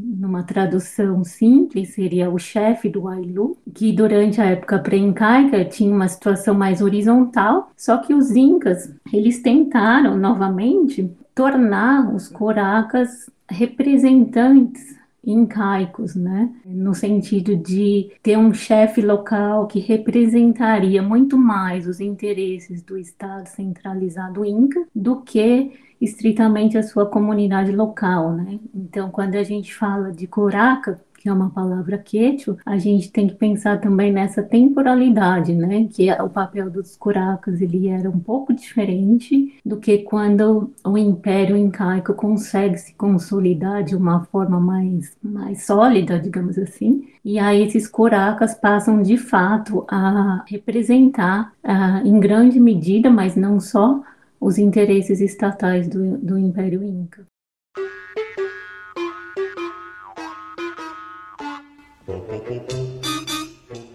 [0.00, 6.08] numa tradução simples, seria o chefe do Ailu, que durante a época pré-incaica tinha uma
[6.08, 16.14] situação mais horizontal, só que os incas, eles tentaram novamente tornar os coracas representantes incaicos,
[16.14, 16.54] né?
[16.64, 23.46] No sentido de ter um chefe local que representaria muito mais os interesses do Estado
[23.48, 28.60] centralizado inca do que estritamente a sua comunidade local, né?
[28.72, 33.26] Então, quando a gente fala de Coraca, que é uma palavra quechua, a gente tem
[33.26, 35.88] que pensar também nessa temporalidade, né?
[35.92, 41.56] Que o papel dos curacas ele era um pouco diferente do que quando o Império
[41.56, 47.08] Incaico consegue se consolidar de uma forma mais, mais sólida, digamos assim.
[47.24, 53.58] E aí esses curacas passam de fato a representar, uh, em grande medida, mas não
[53.58, 54.00] só,
[54.40, 57.26] os interesses estatais do, do Império Inca.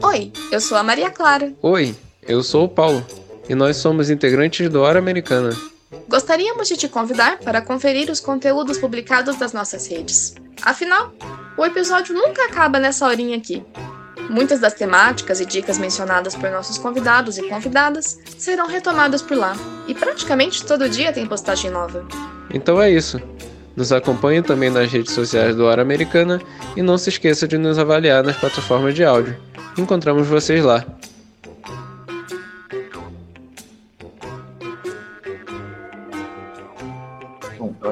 [0.04, 1.54] Oi, eu sou a Maria Clara.
[1.62, 1.96] Oi,
[2.28, 3.06] eu sou o Paulo
[3.48, 5.56] e nós somos integrantes do Hora Americana.
[6.10, 10.36] Gostaríamos de te convidar para conferir os conteúdos publicados das nossas redes.
[10.62, 11.14] Afinal,
[11.58, 13.64] o episódio nunca acaba nessa horinha aqui.
[14.30, 19.56] Muitas das temáticas e dicas mencionadas por nossos convidados e convidadas serão retomadas por lá,
[19.88, 22.06] e praticamente todo dia tem postagem nova.
[22.54, 23.22] Então é isso.
[23.76, 26.42] Nos acompanhe também nas redes sociais do Hora Americana
[26.76, 29.36] e não se esqueça de nos avaliar nas plataformas de áudio.
[29.78, 30.86] Encontramos vocês lá.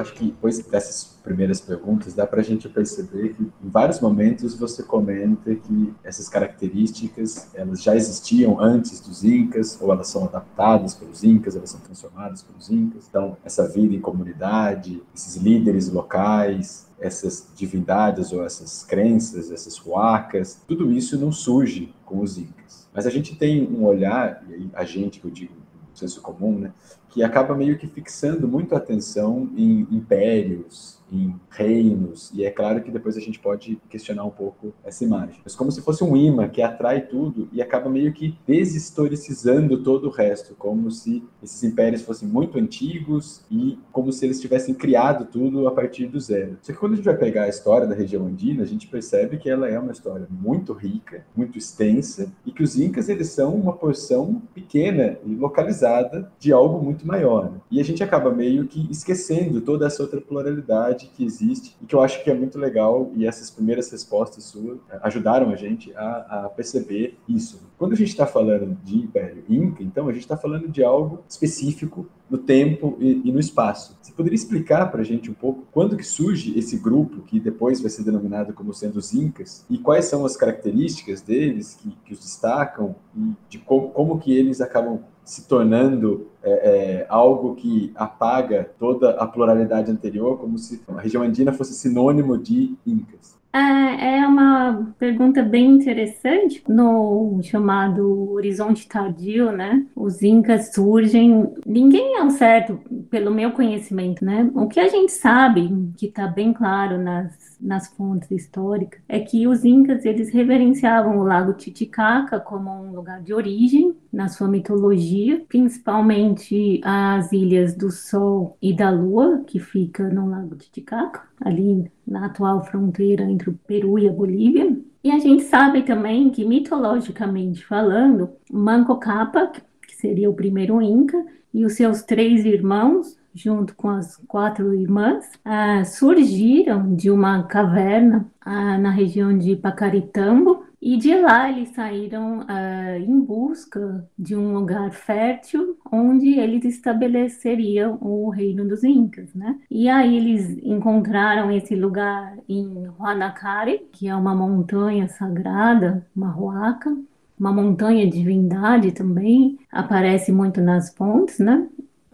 [0.00, 4.54] Acho que depois dessas primeiras perguntas, dá para a gente perceber que em vários momentos
[4.54, 10.94] você comenta que essas características elas já existiam antes dos incas ou elas são adaptadas
[10.94, 13.06] pelos incas, elas são transformadas pelos incas.
[13.08, 20.60] Então, essa vida em comunidade, esses líderes locais, essas divindades ou essas crenças, essas huacas,
[20.66, 22.88] tudo isso não surge com os incas.
[22.92, 25.59] Mas a gente tem um olhar, e a gente que eu digo
[26.00, 26.72] senso comum, né,
[27.08, 32.82] que acaba meio que fixando muito a atenção em impérios, em reinos, e é claro
[32.82, 35.40] que depois a gente pode questionar um pouco essa imagem.
[35.44, 40.08] Mas como se fosse um imã que atrai tudo e acaba meio que deshistoricizando todo
[40.08, 45.26] o resto, como se esses impérios fossem muito antigos e como se eles tivessem criado
[45.26, 46.56] tudo a partir do zero.
[46.62, 49.38] Só que quando a gente vai pegar a história da região andina, a gente percebe
[49.38, 53.54] que ela é uma história muito rica, muito extensa, e que os incas eles são
[53.54, 57.50] uma porção pequena e localizada de algo muito maior.
[57.50, 57.60] Né?
[57.70, 61.94] E a gente acaba meio que esquecendo toda essa outra pluralidade que existe e que
[61.94, 65.94] eu acho que é muito legal e essas primeiras respostas suas eh, ajudaram a gente
[65.94, 67.60] a, a perceber isso.
[67.78, 71.24] Quando a gente está falando de Império Inca, então a gente está falando de algo
[71.28, 73.96] específico no tempo e, e no espaço.
[74.00, 77.80] Você poderia explicar para a gente um pouco quando que surge esse grupo que depois
[77.80, 82.12] vai ser denominado como sendo os Incas e quais são as características deles que, que
[82.12, 87.92] os destacam e de como, como que eles acabam se tornando é, é, algo que
[87.94, 93.38] apaga toda a pluralidade anterior, como se a região andina fosse sinônimo de incas?
[93.52, 96.64] É, é uma pergunta bem interessante.
[96.68, 99.86] No chamado Horizonte Tardio, né?
[99.94, 101.52] Os incas surgem.
[101.64, 104.50] Ninguém é o certo, pelo meu conhecimento, né?
[104.52, 109.46] O que a gente sabe, que está bem claro nas nas fontes históricas é que
[109.46, 115.44] os incas eles reverenciavam o lago Titicaca como um lugar de origem na sua mitologia,
[115.48, 122.26] principalmente as ilhas do Sol e da Lua, que fica no lago Titicaca, ali na
[122.26, 124.76] atual fronteira entre o Peru e a Bolívia.
[125.02, 131.24] E a gente sabe também que mitologicamente falando, Manco Cápac, que seria o primeiro inca,
[131.52, 138.26] e os seus três irmãos, junto com as quatro irmãs, ah, surgiram de uma caverna
[138.40, 144.54] ah, na região de Pacaritambo e de lá eles saíram ah, em busca de um
[144.54, 149.58] lugar fértil onde eles estabeleceriam o reino dos Incas, né?
[149.70, 156.96] E aí eles encontraram esse lugar em Huanacare, que é uma montanha sagrada, uma huaca,
[157.38, 161.68] uma montanha divindade também, aparece muito nas fontes, né?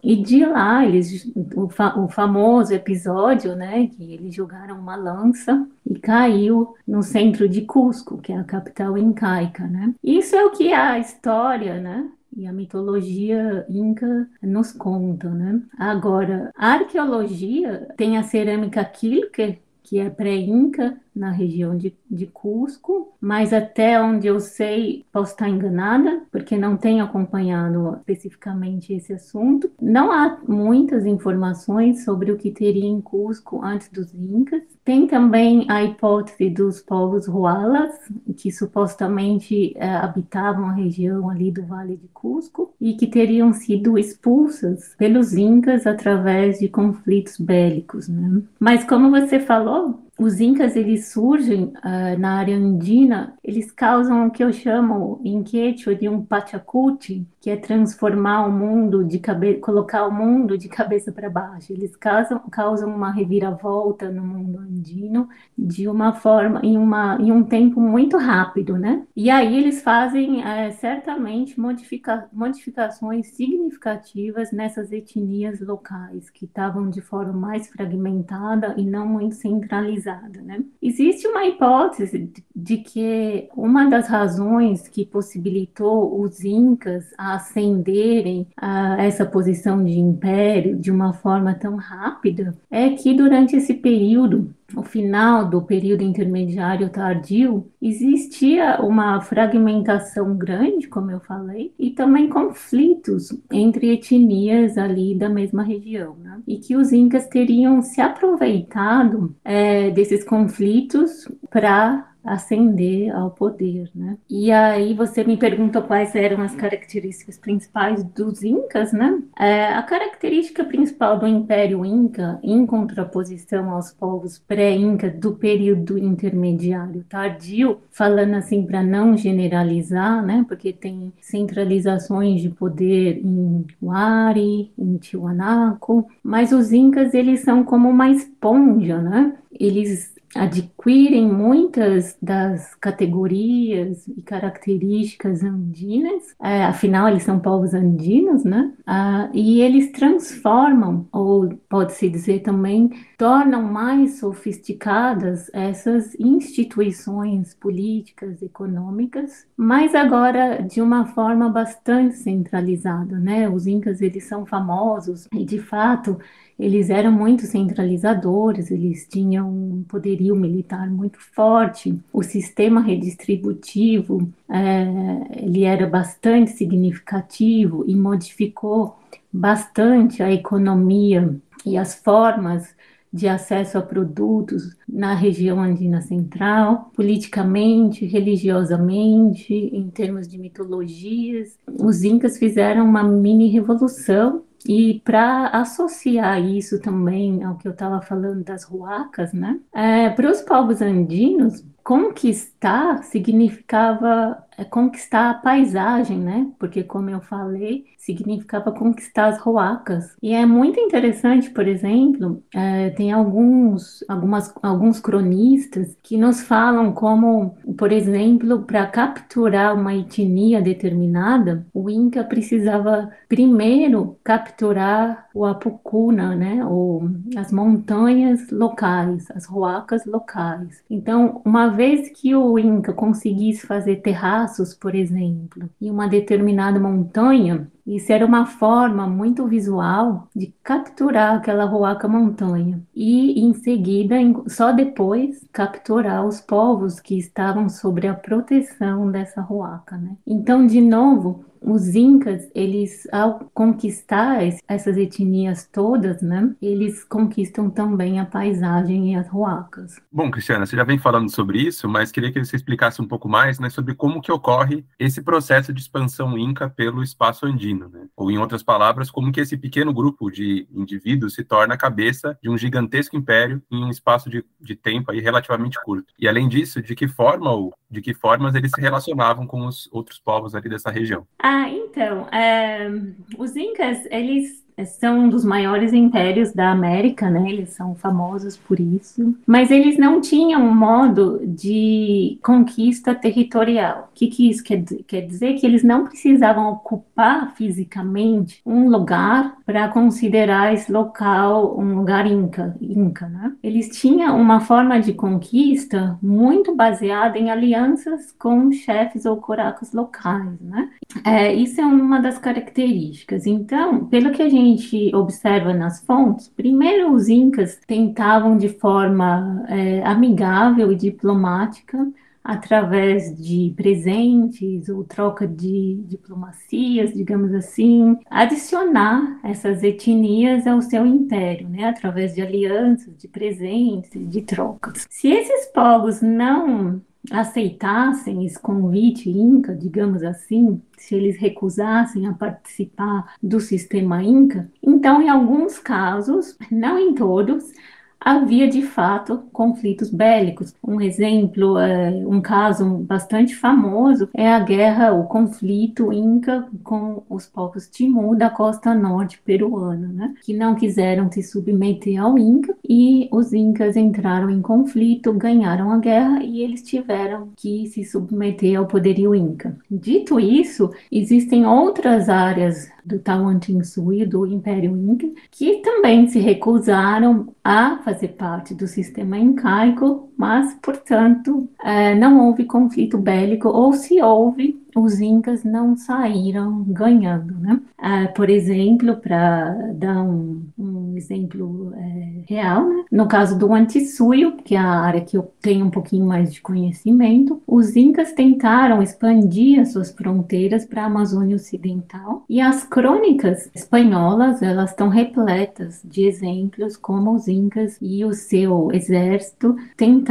[0.07, 5.67] E de lá, eles, o, fa, o, famoso episódio, né, que eles jogaram uma lança
[5.85, 9.93] e caiu no centro de Cusco, que é a capital incaica, né?
[10.01, 15.61] Isso é o que a história, né, e a mitologia inca nos conta, né?
[15.77, 23.15] Agora, a arqueologia tem a cerâmica Quilque, que é pré-inca, na região de, de Cusco,
[23.19, 29.69] mas até onde eu sei, posso estar enganada, porque não tenho acompanhado especificamente esse assunto.
[29.81, 34.63] Não há muitas informações sobre o que teria em Cusco antes dos Incas.
[34.83, 37.93] Tem também a hipótese dos povos Hualas,
[38.37, 43.97] que supostamente é, habitavam a região ali do Vale de Cusco e que teriam sido
[43.97, 48.07] expulsas pelos Incas através de conflitos bélicos.
[48.07, 48.41] Né?
[48.59, 54.31] Mas como você falou, os incas eles surgem uh, na área andina, eles causam o
[54.31, 59.61] que eu chamo em quechua de um pachacuti, que é transformar o mundo de cabeça,
[59.61, 61.71] colocar o mundo de cabeça para baixo.
[61.71, 67.45] Eles causam, causam uma reviravolta no mundo andino de uma forma, em, uma, em um
[67.45, 69.07] tempo muito rápido, né?
[69.15, 76.99] E aí eles fazem é, certamente modifica, modificações significativas nessas etnias locais que estavam de
[76.99, 80.65] forma mais fragmentada e não muito centralizada, né?
[80.81, 89.01] Existe uma hipótese de que uma das razões que possibilitou os incas a ascenderem a
[89.03, 94.83] essa posição de império de uma forma tão rápida é que durante esse período o
[94.83, 103.33] final do período intermediário tardio, existia uma fragmentação grande, como eu falei, e também conflitos
[103.51, 106.41] entre etnias ali da mesma região, né?
[106.47, 114.17] e que os incas teriam se aproveitado é, desses conflitos para ascender ao poder, né?
[114.29, 119.21] E aí você me perguntou quais eram as características principais dos incas, né?
[119.39, 127.05] É, a característica principal do Império Inca, em contraposição aos povos pré-inca do período intermediário
[127.07, 130.43] tardio, falando assim para não generalizar, né?
[130.47, 137.87] Porque tem centralizações de poder em Huari, em Tiwanaku, mas os incas eles são como
[137.87, 139.37] uma esponja, né?
[139.51, 148.73] Eles adquirem muitas das categorias e características andinas, é, afinal eles são povos andinos, né?
[148.85, 159.45] Ah, e eles transformam, ou pode-se dizer também, tornam mais sofisticadas essas instituições políticas, econômicas,
[159.55, 163.49] mas agora de uma forma bastante centralizada, né?
[163.49, 166.17] Os incas eles são famosos e de fato
[166.59, 175.43] eles eram muito centralizadores, eles tinham um poderio militar muito forte, o sistema redistributivo é,
[175.43, 178.97] ele era bastante significativo e modificou
[179.31, 181.35] bastante a economia
[181.65, 182.75] e as formas
[183.17, 191.57] de acesso a produtos na região andina central, politicamente, religiosamente, em termos de mitologias.
[191.67, 198.01] Os incas fizeram uma mini revolução e para associar isso também ao que eu estava
[198.01, 199.59] falando das ruacas, né?
[199.73, 202.56] É, para os povos andinos, conquistar
[203.03, 206.51] significava é, conquistar a paisagem, né?
[206.57, 210.15] Porque, como eu falei, significava conquistar as roacas.
[210.21, 216.91] E é muito interessante, por exemplo, é, tem alguns, algumas, alguns cronistas que nos falam
[216.91, 226.35] como, por exemplo, para capturar uma etnia determinada, o Inca precisava primeiro capturar o Apucuna,
[226.35, 226.65] né?
[226.65, 230.83] Ou as montanhas locais, as roacas locais.
[230.89, 237.71] Então, uma vez que o Inca conseguisse fazer terraços, por exemplo, em uma determinada montanha,
[237.87, 244.15] isso era uma forma muito visual de capturar aquela roaca montanha e, em seguida,
[244.47, 249.97] só depois, capturar os povos que estavam sobre a proteção dessa roaca.
[249.97, 250.17] Né?
[250.27, 258.19] Então, de novo, os incas, eles ao conquistar essas etnias todas, né, eles conquistam também
[258.19, 259.99] a paisagem e as roacas.
[260.11, 263.27] Bom, Cristiana, você já vem falando sobre isso, mas queria que você explicasse um pouco
[263.27, 268.07] mais, né, sobre como que ocorre esse processo de expansão inca pelo espaço andino, né?
[268.15, 272.37] Ou em outras palavras, como que esse pequeno grupo de indivíduos se torna a cabeça
[272.41, 276.13] de um gigantesco império em um espaço de, de tempo aí relativamente curto.
[276.19, 279.89] E além disso, de que forma ou de que formas eles se relacionavam com os
[279.91, 281.27] outros povos ali dessa região?
[281.39, 282.89] Ah, então, é,
[283.37, 287.49] os incas, eles são um dos maiores impérios da América, né?
[287.49, 289.35] Eles são famosos por isso.
[289.45, 294.09] Mas eles não tinham um modo de conquista territorial.
[294.11, 295.03] O que, que isso quer dizer?
[295.07, 301.95] Quer dizer que eles não precisavam ocupar fisicamente um lugar para considerar esse local um
[301.95, 303.53] lugar inca, inca, né?
[303.63, 310.59] Eles tinham uma forma de conquista muito baseada em alianças com chefes ou coracos locais,
[310.61, 310.89] né?
[311.25, 313.45] É, isso é uma das características.
[313.45, 319.65] Então, pelo que a gente gente observa nas fontes, primeiro os incas tentavam de forma
[319.67, 322.07] é, amigável e diplomática
[322.47, 331.67] através de presentes ou troca de diplomacias, digamos assim, adicionar essas etnias ao seu império,
[331.67, 335.05] né, através de alianças, de presentes, de trocas.
[335.09, 337.01] Se esses povos não
[337.31, 345.21] aceitassem esse convite inca, digamos assim, se eles recusassem a participar do sistema inca, então
[345.21, 347.71] em alguns casos, não em todos,
[348.19, 350.73] havia de fato conflitos bélicos.
[350.85, 357.45] Um exemplo, é, um caso bastante famoso é a guerra, o conflito inca com os
[357.45, 360.33] povos Timur da costa norte peruana, né?
[360.43, 365.97] que não quiseram se submeter ao Inca e os Incas entraram em conflito, ganharam a
[365.97, 369.77] guerra e eles tiveram que se submeter ao poderio Inca.
[369.89, 377.99] Dito isso, existem outras áreas do Tawantinsuyo, do Império Inca, que também se recusaram a
[378.03, 384.79] fazer parte do sistema incaico, mas, portanto, eh, não houve conflito bélico, ou se houve,
[384.95, 387.79] os incas não saíram ganhando, né?
[387.97, 393.05] Ah, por exemplo, para dar um, um exemplo é, real, né?
[393.11, 396.61] no caso do Antissuyo, que é a área que eu tenho um pouquinho mais de
[396.61, 403.69] conhecimento, os incas tentaram expandir as suas fronteiras para a Amazônia Ocidental e as crônicas
[403.73, 410.26] espanholas elas estão repletas de exemplos como os incas e o seu exército tentaram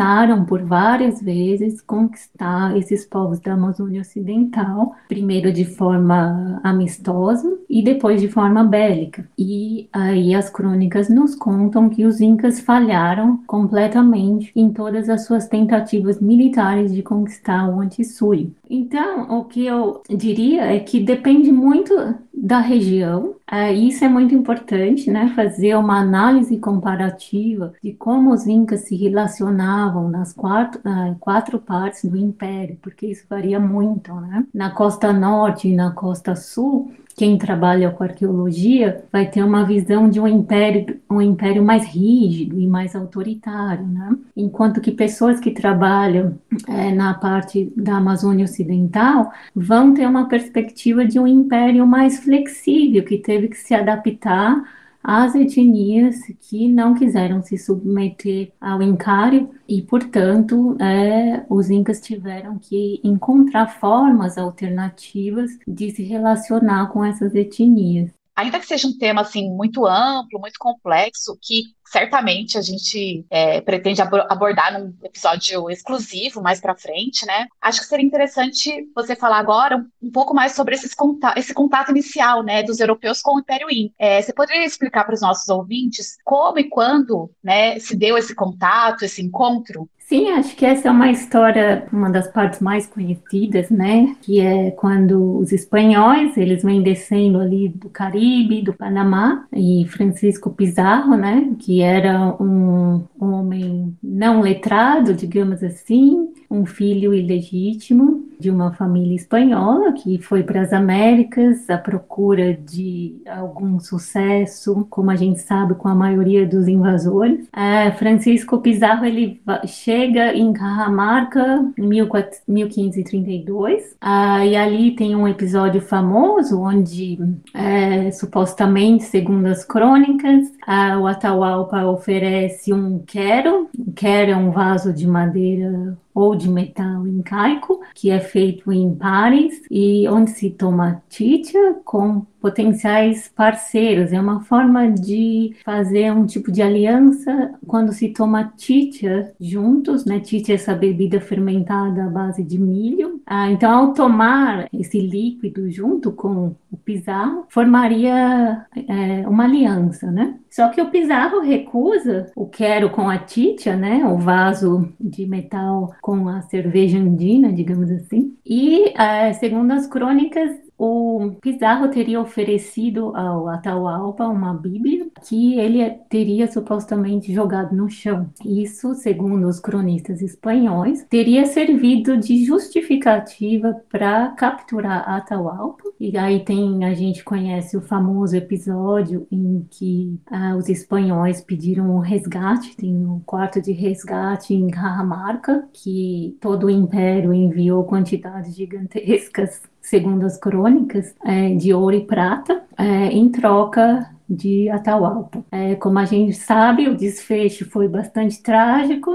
[0.46, 8.20] por várias vezes conquistar esses povos da Amazônia Ocidental primeiro de forma amistosa e depois
[8.20, 9.26] de forma bélica.
[9.38, 15.48] E aí as crônicas nos contam que os incas falharam completamente em todas as suas
[15.48, 18.52] tentativas militares de conquistar o Antissuyo.
[18.68, 21.94] Então, o que eu diria é que depende muito
[22.36, 23.36] da região.
[23.50, 25.32] É, isso é muito importante, né?
[25.34, 32.04] Fazer uma análise comparativa de como os incas se relacionavam nas quatro, uh, quatro partes
[32.04, 34.44] do império, porque isso varia muito, né?
[34.52, 40.08] Na costa norte e na costa sul, quem trabalha com arqueologia vai ter uma visão
[40.08, 44.14] de um império, um império mais rígido e mais autoritário, né?
[44.36, 46.38] Enquanto que pessoas que trabalham
[46.68, 53.02] é, na parte da Amazônia Ocidental vão ter uma perspectiva de um império mais flexível,
[53.02, 54.62] que teve que se adaptar
[55.06, 62.58] às etnias que não quiseram se submeter ao encário e, portanto, é, os incas tiveram
[62.58, 68.10] que encontrar formas alternativas de se relacionar com essas etnias.
[68.34, 73.62] Ainda que seja um tema assim muito amplo, muito complexo, que certamente a gente é,
[73.62, 77.46] pretende abordar num episódio exclusivo mais para frente, né?
[77.58, 80.94] Acho que seria interessante você falar agora um, pouco mais sobre esses
[81.36, 83.94] esse contato inicial, né, dos europeus com o Império Inca.
[83.98, 88.34] É, você poderia explicar para os nossos ouvintes como e quando, né, se deu esse
[88.34, 89.88] contato, esse encontro?
[90.08, 94.14] Sim, acho que essa é uma história, uma das partes mais conhecidas, né?
[94.22, 100.50] Que é quando os espanhóis, eles vêm descendo ali do Caribe, do Panamá, e Francisco
[100.50, 101.52] Pizarro, né?
[101.58, 109.92] Que era um homem não letrado, digamos assim, um filho ilegítimo de uma família espanhola
[109.92, 115.88] que foi para as Américas à procura de algum sucesso, como a gente sabe com
[115.88, 117.46] a maioria dos invasores.
[117.54, 125.80] É, Francisco Pizarro ele chega em Cajamarca em 1532 ah, e ali tem um episódio
[125.80, 127.18] famoso onde
[127.54, 130.52] é, supostamente, segundo as crônicas,
[131.00, 137.82] o Atahualpa oferece um quero, quero é um vaso de madeira ou de metal incaico,
[137.94, 144.12] que é feito em pares e onde se toma titia com potenciais parceiros.
[144.12, 150.20] É uma forma de fazer um tipo de aliança quando se toma titia juntos, né?
[150.20, 153.20] Titia é essa bebida fermentada à base de milho.
[153.26, 160.38] Ah, então, ao tomar esse líquido junto com o Pizarro, formaria é, uma aliança, né?
[160.48, 164.06] Só que o Pizarro recusa o quero com a titia, né?
[164.06, 168.36] O vaso de metal com a cerveja andina, digamos assim.
[168.46, 175.90] E, é, segundo as crônicas, o Pizarro teria oferecido ao Atahualpa uma Bíblia que ele
[176.10, 178.30] teria supostamente jogado no chão.
[178.44, 185.84] Isso, segundo os cronistas espanhóis, teria servido de justificativa para capturar Atahualpa.
[185.98, 191.96] E aí tem a gente conhece o famoso episódio em que ah, os espanhóis pediram
[191.96, 198.54] o resgate, tem um quarto de resgate em Cajamarca, que todo o império enviou quantidades
[198.54, 205.44] gigantescas segundo as crônicas, é, de ouro e prata, é, em troca de Atahualpa.
[205.52, 209.12] É, como a gente sabe, o desfecho foi bastante trágico.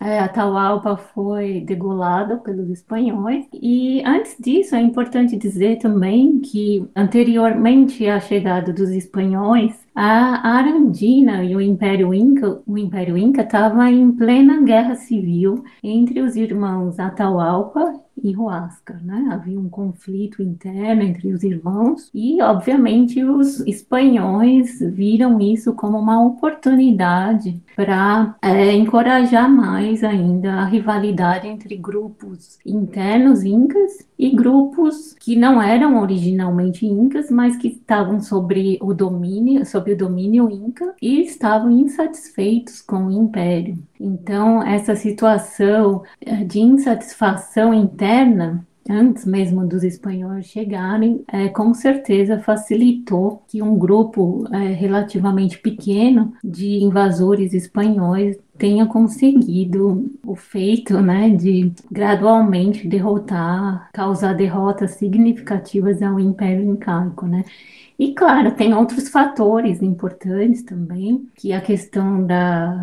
[0.00, 3.44] É, Atahualpa foi degolado pelos espanhóis.
[3.52, 11.44] E antes disso, é importante dizer também que anteriormente à chegada dos espanhóis, a Arandina
[11.44, 16.98] e o Império Inca, o Império Inca estava em plena guerra civil entre os irmãos
[16.98, 19.28] Atahualpa e Huasca, né?
[19.30, 26.24] Havia um conflito interno entre os irmãos e, obviamente, os espanhóis viram isso como uma
[26.24, 35.34] oportunidade para é, encorajar mais ainda a rivalidade entre grupos internos incas e grupos que
[35.34, 41.20] não eram originalmente incas, mas que estavam sobre o domínio, sob o domínio inca e
[41.22, 43.78] estavam insatisfeitos com o império.
[44.00, 52.38] Então, essa situação eh, de insatisfação interna antes mesmo dos espanhóis chegarem, é, com certeza
[52.38, 61.30] facilitou que um grupo é, relativamente pequeno de invasores espanhóis tenha conseguido o feito, né,
[61.30, 67.44] de gradualmente derrotar, causar derrotas significativas ao Império Incaico, né?
[67.98, 72.74] E claro, tem outros fatores importantes também, que a questão da,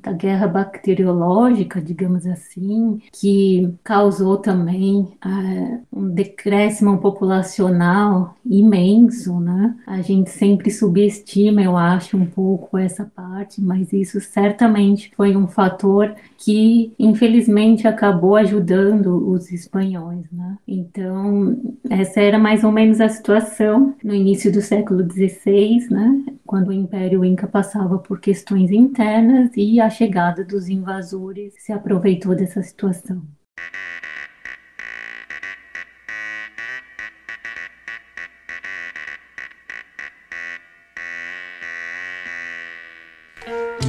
[0.00, 9.76] da guerra bacteriológica, digamos assim, que causou também uh, um decréscimo populacional imenso, né?
[9.84, 15.46] A gente sempre subestima, eu acho, um pouco essa parte, mas isso certamente foi um
[15.46, 20.58] fator que, infelizmente, acabou ajudando os espanhóis, né?
[20.66, 21.56] Então,
[21.88, 26.72] essa era mais ou menos a situação no início do século XVI, né, quando o
[26.72, 33.22] Império Inca passava por questões internas e a chegada dos invasores se aproveitou dessa situação.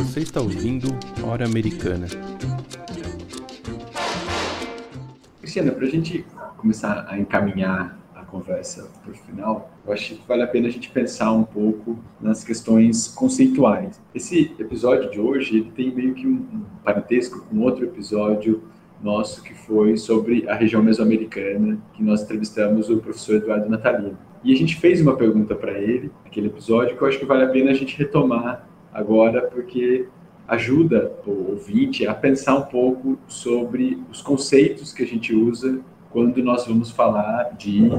[0.04, 0.88] Você está ouvindo
[1.24, 2.08] Hora Americana.
[5.40, 6.26] Cristiana, para a gente
[6.58, 10.90] começar a encaminhar conversa para o final, eu acho que vale a pena a gente
[10.90, 14.02] pensar um pouco nas questões conceituais.
[14.16, 18.64] Esse episódio de hoje ele tem meio que um, parentesco com outro episódio
[19.04, 24.18] nosso que foi sobre a região mesoamericana, que nós entrevistamos o professor Eduardo Natalino.
[24.44, 27.44] E a gente fez uma pergunta para ele, naquele episódio, que eu acho que vale
[27.44, 30.08] a pena a gente retomar agora, porque
[30.48, 35.80] ajuda o ouvinte a pensar um pouco sobre os conceitos que a gente usa
[36.12, 37.90] quando nós vamos falar de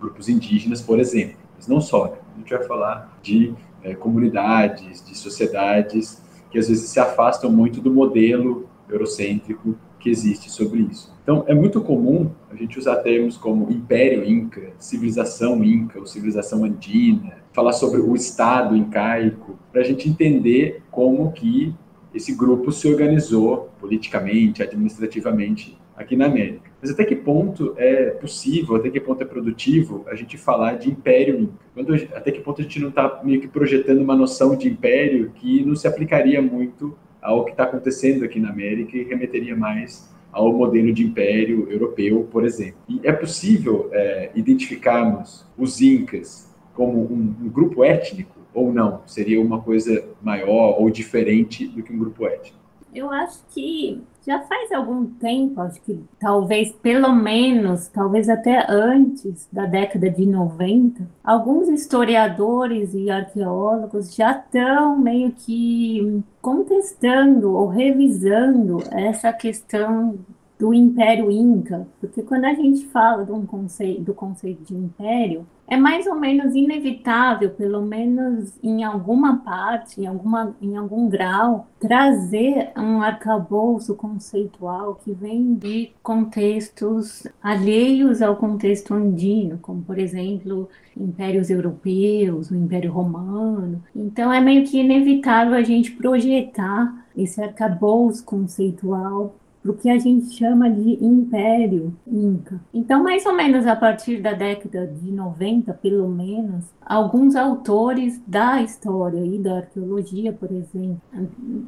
[0.00, 1.36] grupos indígenas, por exemplo.
[1.56, 2.18] Mas não só, né?
[2.34, 7.80] a gente vai falar de é, comunidades, de sociedades que às vezes se afastam muito
[7.80, 11.14] do modelo eurocêntrico que existe sobre isso.
[11.22, 16.64] Então, é muito comum a gente usar termos como Império Inca, civilização Inca ou civilização
[16.64, 21.72] andina, falar sobre o Estado incaico, para a gente entender como que
[22.12, 26.70] esse grupo se organizou politicamente, administrativamente aqui na América.
[26.80, 30.90] Mas até que ponto é possível, até que ponto é produtivo a gente falar de
[30.90, 32.16] império inca?
[32.16, 35.64] Até que ponto a gente não está meio que projetando uma noção de império que
[35.64, 40.52] não se aplicaria muito ao que está acontecendo aqui na América e remeteria mais ao
[40.52, 42.78] modelo de império europeu, por exemplo.
[42.88, 49.02] E é possível é, identificarmos os incas como um, um grupo étnico ou não?
[49.06, 52.58] Seria uma coisa maior ou diferente do que um grupo étnico?
[52.94, 59.48] Eu acho que já faz algum tempo, acho que talvez pelo menos, talvez até antes
[59.50, 68.78] da década de 90, alguns historiadores e arqueólogos já estão meio que contestando ou revisando
[68.90, 70.18] essa questão
[70.58, 75.76] do Império Inca, porque quando a gente fala do conceito, do conceito de império, é
[75.76, 82.72] mais ou menos inevitável, pelo menos em alguma parte, em, alguma, em algum grau, trazer
[82.76, 91.50] um arcabouço conceitual que vem de contextos alheios ao contexto andino, como, por exemplo, impérios
[91.50, 93.80] europeus, o Império Romano.
[93.94, 99.98] Então, é meio que inevitável a gente projetar esse arcabouço conceitual para o que a
[99.98, 102.60] gente chama de Império Inca.
[102.72, 108.62] Então, mais ou menos a partir da década de 90, pelo menos, alguns autores da
[108.62, 111.00] história e da arqueologia, por exemplo,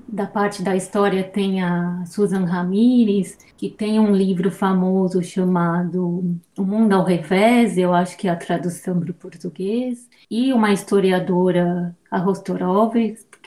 [0.08, 6.62] da parte da história tem a Susan Ramírez, que tem um livro famoso chamado O
[6.62, 11.94] Mundo ao Revés, eu acho que é a tradução para o português, e uma historiadora,
[12.10, 12.94] a Rostorov,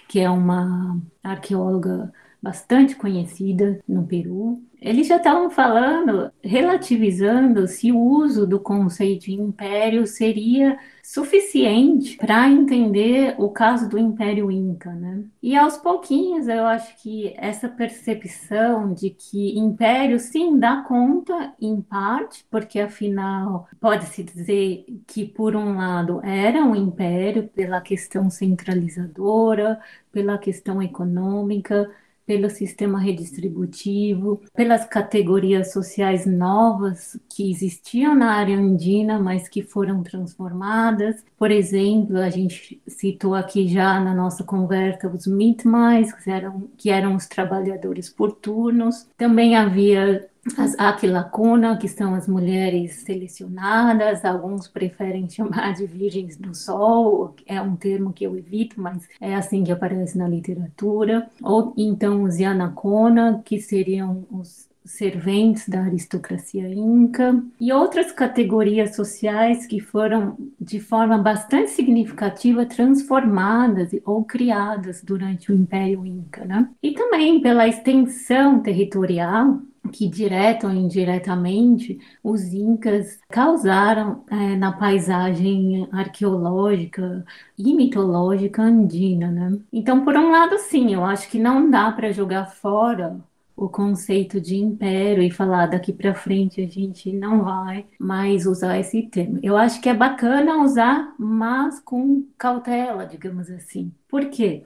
[0.07, 2.13] que é uma arqueóloga
[2.45, 4.61] bastante conhecida no Peru.
[4.79, 12.47] Eles já estavam falando, relativizando se o uso do conceito de império seria suficiente para
[12.47, 15.23] entender o caso do Império Inca, né?
[15.41, 21.81] E aos pouquinhos eu acho que essa percepção de que império sim dá conta em
[21.81, 29.79] parte, porque afinal pode-se dizer que por um lado era um império pela questão centralizadora,
[30.11, 31.89] pela questão econômica,
[32.25, 40.01] pelo sistema redistributivo, pelas categorias sociais novas que existiam na área andina, mas que foram
[40.01, 41.23] transformadas.
[41.37, 46.89] Por exemplo, a gente citou aqui já na nossa conversa os mitmais, que eram, que
[46.89, 49.07] eram os trabalhadores por turnos.
[49.17, 56.53] Também havia as Aquilacuna, que são as mulheres selecionadas, alguns preferem chamar de virgens do
[56.53, 61.27] sol, é um termo que eu evito, mas é assim que aparece na literatura.
[61.41, 69.65] Ou então os Yanacona, que seriam os serventes da aristocracia inca e outras categorias sociais
[69.65, 76.69] que foram de forma bastante significativa transformadas ou criadas durante o Império Inca, né?
[76.83, 79.59] E também pela extensão territorial
[79.89, 87.25] que direta ou indiretamente os incas causaram é, na paisagem arqueológica
[87.57, 89.57] e mitológica andina, né?
[89.71, 93.19] Então, por um lado, sim, eu acho que não dá para jogar fora
[93.55, 98.77] o conceito de império e falar daqui para frente a gente não vai mais usar
[98.79, 99.39] esse termo.
[99.41, 103.93] Eu acho que é bacana usar, mas com cautela, digamos assim.
[104.09, 104.63] Por quê?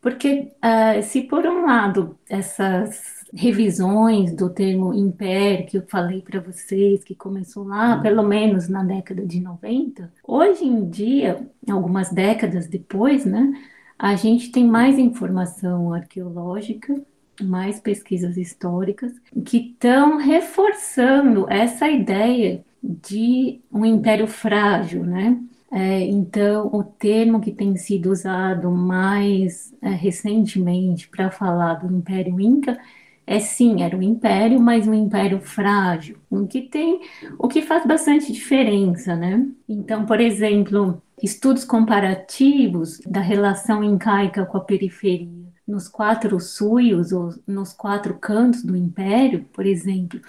[0.00, 6.40] Porque uh, se por um lado essas revisões do termo império que eu falei para
[6.40, 8.02] vocês, que começou lá, uhum.
[8.02, 13.52] pelo menos na década de 90, hoje em dia, algumas décadas depois, né,
[13.98, 16.94] a gente tem mais informação arqueológica,
[17.42, 19.12] mais pesquisas históricas
[19.44, 25.38] que estão reforçando essa ideia de um império frágil, né?
[25.70, 32.40] É, então, o termo que tem sido usado mais é, recentemente para falar do Império
[32.40, 32.78] Inca
[33.26, 37.00] é sim, era um império, mas um império frágil, o que tem,
[37.38, 39.44] o que faz bastante diferença, né?
[39.68, 47.34] Então, por exemplo, estudos comparativos da relação incaica com a periferia nos quatro suios ou
[47.46, 50.20] nos quatro cantos do império, por exemplo,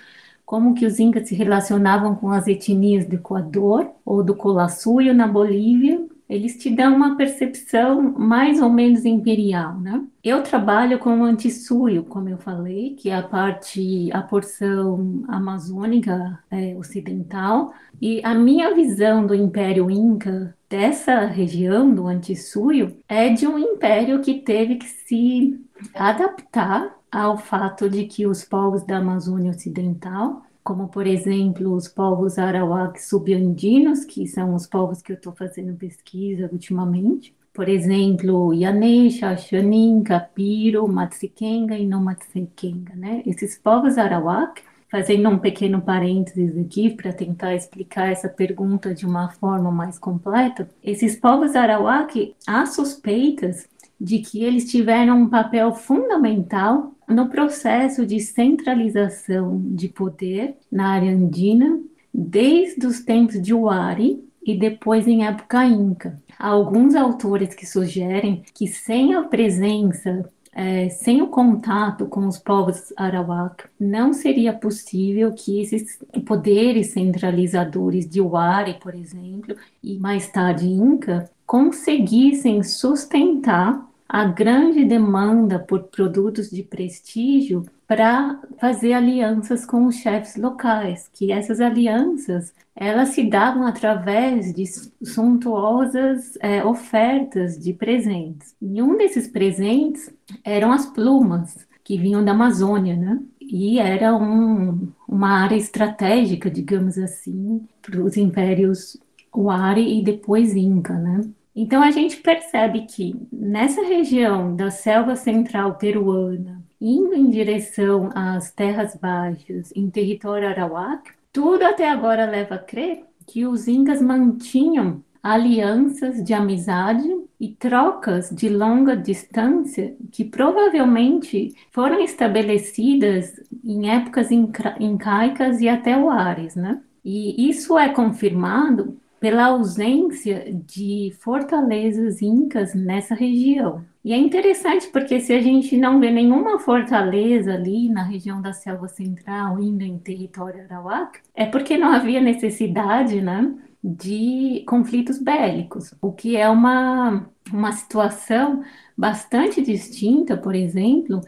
[0.44, 5.28] como que os incas se relacionavam com as etnias do Equador ou do Colasuio na
[5.28, 10.06] Bolívia eles te dão uma percepção mais ou menos imperial, né?
[10.24, 16.38] Eu trabalho com o antissuio, como eu falei, que é a parte, a porção amazônica
[16.52, 23.48] é, ocidental, e a minha visão do Império Inca dessa região do antissuio é de
[23.48, 25.60] um império que teve que se
[25.94, 32.38] adaptar ao fato de que os povos da Amazônia Ocidental como por exemplo os povos
[32.38, 37.34] arawak subandinos, que são os povos que eu estou fazendo pesquisa ultimamente.
[37.54, 43.24] Por exemplo, Yanesha, Xanin, Capiro, Matsikenga e não Matsikenga, né?
[43.26, 44.62] Esses povos arawak,
[44.92, 50.70] fazendo um pequeno parênteses aqui para tentar explicar essa pergunta de uma forma mais completa,
[50.84, 58.20] esses povos arawak, há suspeitas de que eles tiveram um papel fundamental no processo de
[58.20, 61.80] centralização de poder na área andina,
[62.14, 66.22] desde os tempos de Huari e depois em época inca.
[66.38, 72.40] Há alguns autores que sugerem que sem a presença é, sem o contato com os
[72.40, 80.28] povos arawak, não seria possível que esses poderes centralizadores de Huari, por exemplo, e mais
[80.32, 89.86] tarde Inca, conseguissem sustentar a grande demanda por produtos de prestígio para fazer alianças com
[89.86, 94.66] os chefes locais, que essas alianças elas se davam através de
[95.04, 98.56] suntuosas é, ofertas de presentes.
[98.62, 100.12] E um desses presentes
[100.44, 103.20] eram as plumas que vinham da Amazônia, né?
[103.42, 108.98] E era um, uma área estratégica, digamos assim, para os impérios
[109.34, 111.22] Huari e depois Inca, né?
[111.60, 118.52] Então a gente percebe que nessa região da selva central peruana, indo em direção às
[118.52, 125.04] terras baixas, em território arawak, tudo até agora leva a crer que os incas mantinham
[125.24, 133.34] alianças de amizade e trocas de longa distância que provavelmente foram estabelecidas
[133.66, 136.80] em épocas incaicas e até o Ares, né?
[137.04, 143.84] E isso é confirmado pela ausência de fortalezas incas nessa região.
[144.04, 148.54] E é interessante porque se a gente não vê nenhuma fortaleza ali na região da
[148.54, 153.54] selva central, indo em território arawak, é porque não havia necessidade, né,
[153.84, 158.64] de conflitos bélicos, o que é uma, uma situação
[158.98, 161.22] bastante distinta, por exemplo,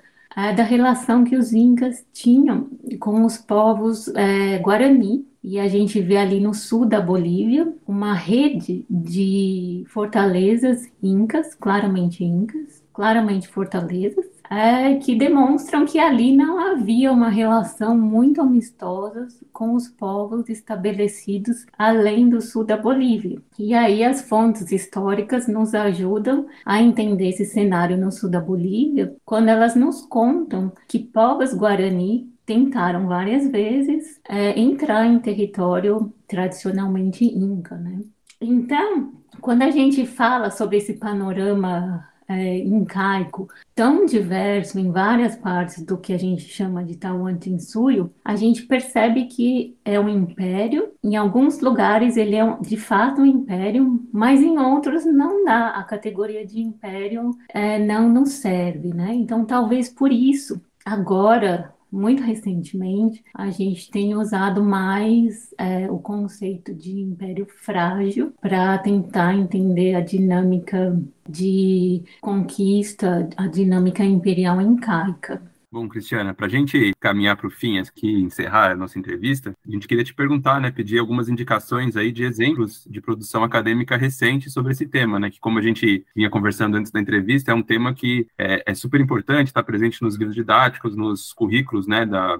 [0.55, 2.69] da relação que os incas tinham
[2.99, 8.13] com os povos é, guarani, e a gente vê ali no sul da Bolívia uma
[8.13, 17.11] rede de fortalezas incas, claramente incas, claramente fortalezas, é, que demonstram que ali não havia
[17.11, 23.39] uma relação muito amistosa com os povos estabelecidos além do sul da Bolívia.
[23.57, 29.15] E aí as fontes históricas nos ajudam a entender esse cenário no sul da Bolívia,
[29.23, 37.23] quando elas nos contam que povos guarani tentaram várias vezes é, entrar em território tradicionalmente
[37.23, 37.99] inca, né?
[38.41, 45.83] Então, quando a gente fala sobre esse panorama é, incaico tão diverso em várias partes
[45.83, 50.91] do que a gente chama de Tawantinsuyo, a gente percebe que é um império.
[51.03, 55.67] Em alguns lugares ele é de fato um império, mas em outros não dá.
[55.67, 59.13] A categoria de império é, não nos serve, né?
[59.13, 66.73] Então, talvez por isso agora muito recentemente, a gente tem usado mais é, o conceito
[66.73, 75.48] de império frágil para tentar entender a dinâmica de conquista, a dinâmica imperial incaica.
[75.71, 79.71] Bom, Cristiana, para a gente caminhar para o fim aqui, encerrar a nossa entrevista, a
[79.71, 84.49] gente queria te perguntar, né, pedir algumas indicações aí de exemplos de produção acadêmica recente
[84.49, 87.61] sobre esse tema, né, que como a gente vinha conversando antes da entrevista, é um
[87.61, 92.39] tema que é, é super importante, está presente nos livros didáticos, nos currículos, né, da,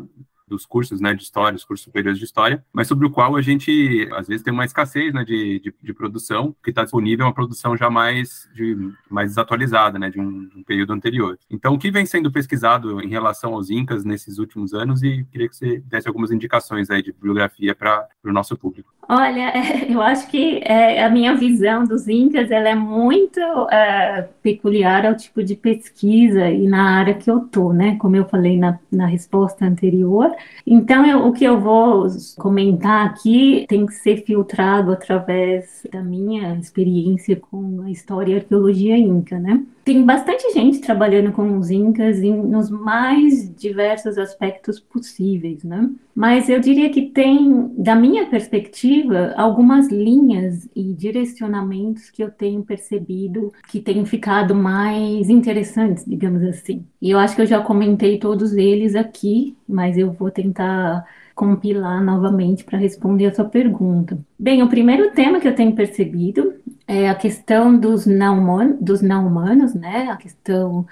[0.49, 3.41] dos cursos né, de história, os cursos superiores de história, mas sobre o qual a
[3.41, 7.33] gente, às vezes, tem uma escassez né, de, de, de produção, que está disponível uma
[7.33, 8.75] produção já mais, de,
[9.09, 11.37] mais desatualizada, né, de um, um, período anterior.
[11.49, 15.47] Então, o que vem sendo pesquisado em relação aos Incas nesses últimos anos e queria
[15.47, 18.93] que você desse algumas indicações aí de bibliografia para o nosso público.
[19.07, 19.51] Olha,
[19.89, 23.39] eu acho que é, a minha visão dos Incas ela é muito
[23.71, 27.97] é, peculiar ao tipo de pesquisa e na área que eu tô, né?
[27.97, 30.31] Como eu falei na, na resposta anterior.
[30.65, 36.55] Então, eu, o que eu vou comentar aqui tem que ser filtrado através da minha
[36.55, 39.63] experiência com a história e arqueologia inca, né?
[39.83, 45.89] Tem bastante gente trabalhando com os incas em, nos mais diversos aspectos possíveis, né?
[46.13, 52.61] Mas eu diria que tem, da minha perspectiva, algumas linhas e direcionamentos que eu tenho
[52.61, 56.85] percebido que têm ficado mais interessantes, digamos assim.
[57.01, 61.05] E eu acho que eu já comentei todos eles aqui, mas eu vou tentar
[61.35, 64.17] compilar novamente para responder a sua pergunta.
[64.37, 66.55] Bem, o primeiro tema que eu tenho percebido
[66.85, 70.09] é a questão dos não, dos não humanos, né?
[70.11, 70.85] A questão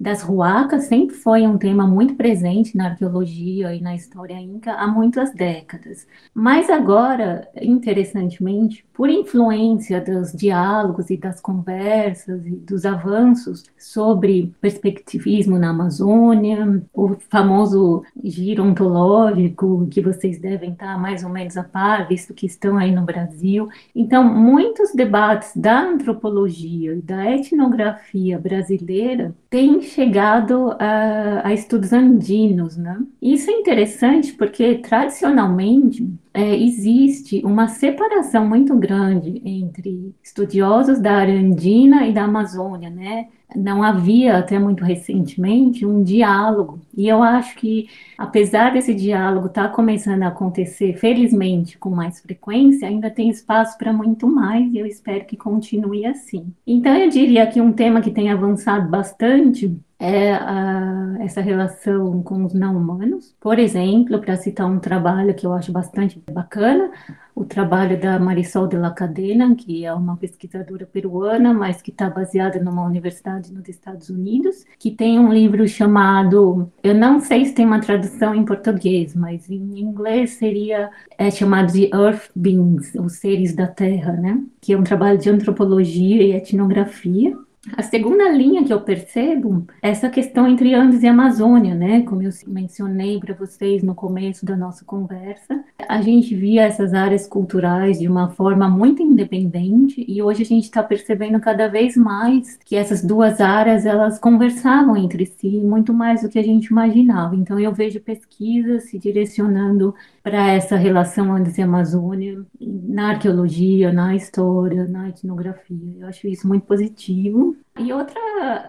[0.00, 4.88] das ruacas sempre foi um tema muito presente na arqueologia e na história inca há
[4.88, 6.06] muitas décadas.
[6.32, 15.58] Mas agora, interessantemente, por influência dos diálogos e das conversas e dos avanços sobre perspectivismo
[15.58, 22.08] na Amazônia, o famoso giro ontológico que vocês devem estar mais ou menos a par,
[22.08, 23.68] visto que estão aí no Brasil.
[23.94, 32.76] Então, muitos debates da antropologia e da etnografia brasileira têm chegado a, a estudos andinos,
[32.76, 32.98] né?
[33.20, 41.34] Isso é interessante porque tradicionalmente é, existe uma separação muito grande entre estudiosos da área
[41.34, 43.28] andina e da Amazônia, né?
[43.54, 49.68] Não havia até muito recentemente um diálogo, e eu acho que, apesar desse diálogo estar
[49.68, 54.78] tá começando a acontecer, felizmente, com mais frequência, ainda tem espaço para muito mais, e
[54.78, 56.54] eu espero que continue assim.
[56.64, 62.44] Então, eu diria que um tema que tem avançado bastante é a, essa relação com
[62.44, 63.36] os não humanos.
[63.38, 66.90] Por exemplo, para citar um trabalho que eu acho bastante bacana,
[67.34, 72.08] o trabalho da Marisol de la Cadena, que é uma pesquisadora peruana, mas que está
[72.08, 77.54] baseada numa universidade nos Estados Unidos, que tem um livro chamado, eu não sei se
[77.54, 83.14] tem uma tradução em português, mas em inglês seria é chamado de Earth Beings, os
[83.14, 84.42] seres da Terra, né?
[84.60, 87.36] Que é um trabalho de antropologia e etnografia.
[87.76, 92.00] A segunda linha que eu percebo é essa questão entre Andes e Amazônia, né?
[92.02, 97.26] Como eu mencionei para vocês no começo da nossa conversa, a gente via essas áreas
[97.28, 102.56] culturais de uma forma muito independente e hoje a gente está percebendo cada vez mais
[102.64, 107.36] que essas duas áreas elas conversavam entre si muito mais do que a gente imaginava.
[107.36, 114.16] Então eu vejo pesquisas se direcionando para essa relação Andes e Amazônia na arqueologia, na
[114.16, 115.96] história, na etnografia.
[116.00, 117.49] Eu acho isso muito positivo.
[117.78, 118.20] E outra,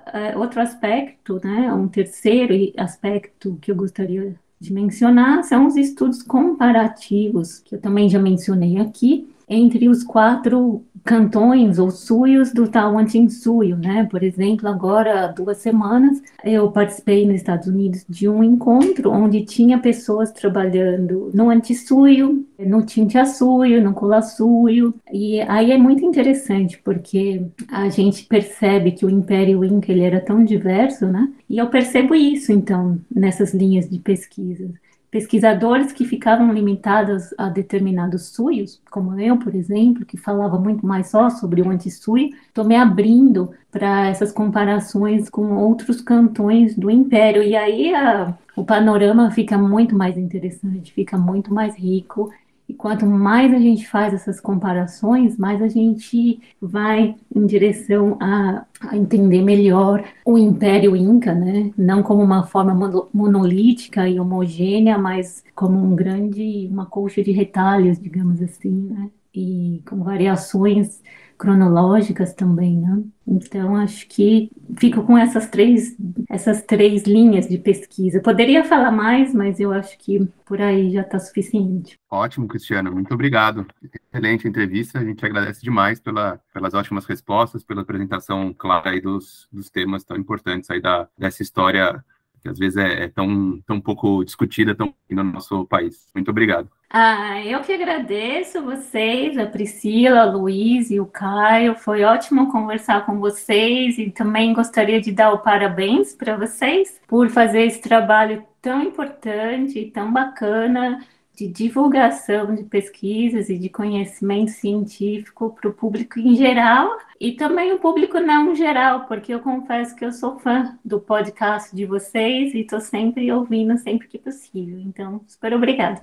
[0.08, 6.22] uh, outro aspecto, né, um terceiro aspecto que eu gostaria de mencionar são os estudos
[6.22, 13.76] comparativos, que eu também já mencionei aqui, entre os quatro cantões ou suios do Tawantinsuyo,
[13.76, 14.08] né?
[14.10, 19.44] Por exemplo, agora há duas semanas eu participei nos Estados Unidos de um encontro onde
[19.44, 27.42] tinha pessoas trabalhando no Antisuyo, no Tintiassuyo, no Colassuyo, e aí é muito interessante porque
[27.70, 31.30] a gente percebe que o Império Inca ele era tão diverso, né?
[31.50, 34.70] E eu percebo isso então nessas linhas de pesquisa
[35.12, 41.10] pesquisadores que ficavam limitados a determinados suios, como eu, por exemplo, que falava muito mais
[41.10, 47.44] só sobre o antissui, estou me abrindo para essas comparações com outros cantões do Império.
[47.44, 52.32] E aí a, o panorama fica muito mais interessante, fica muito mais rico
[52.72, 58.66] e quanto mais a gente faz essas comparações, mais a gente vai em direção a,
[58.88, 61.70] a entender melhor o Império Inca, né?
[61.78, 62.74] Não como uma forma
[63.14, 69.10] monolítica e homogênea, mas como um grande, uma colcha de retalhos, digamos assim, né?
[69.36, 71.02] E com variações
[71.42, 73.04] cronológicas também, né?
[73.26, 75.98] Então acho que fico com essas três
[76.30, 78.22] essas três linhas de pesquisa.
[78.22, 82.00] Poderia falar mais, mas eu acho que por aí já está suficiente.
[82.12, 83.66] Ótimo, Cristiano, muito obrigado.
[84.14, 85.00] Excelente entrevista.
[85.00, 90.04] A gente agradece demais pela, pelas ótimas respostas, pela apresentação clara aí dos, dos temas
[90.04, 92.06] tão importantes aí da dessa história
[92.42, 96.10] que às vezes é, é tão, tão pouco discutida tão no nosso país.
[96.14, 96.70] Muito obrigado.
[96.90, 101.76] Ah, eu que agradeço vocês, a Priscila, o Luiz e o Caio.
[101.76, 107.30] Foi ótimo conversar com vocês e também gostaria de dar o parabéns para vocês por
[107.30, 111.00] fazer esse trabalho tão importante e tão bacana
[111.42, 117.74] de divulgação de pesquisas e de conhecimento científico para o público em geral e também
[117.74, 122.54] o público não geral, porque eu confesso que eu sou fã do podcast de vocês
[122.54, 124.80] e estou sempre ouvindo sempre que possível.
[124.80, 126.02] Então, super obrigada.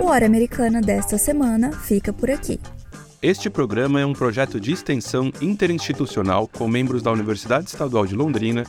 [0.00, 2.60] O Hora Americana desta semana fica por aqui.
[3.20, 8.62] Este programa é um projeto de extensão interinstitucional com membros da Universidade Estadual de Londrina,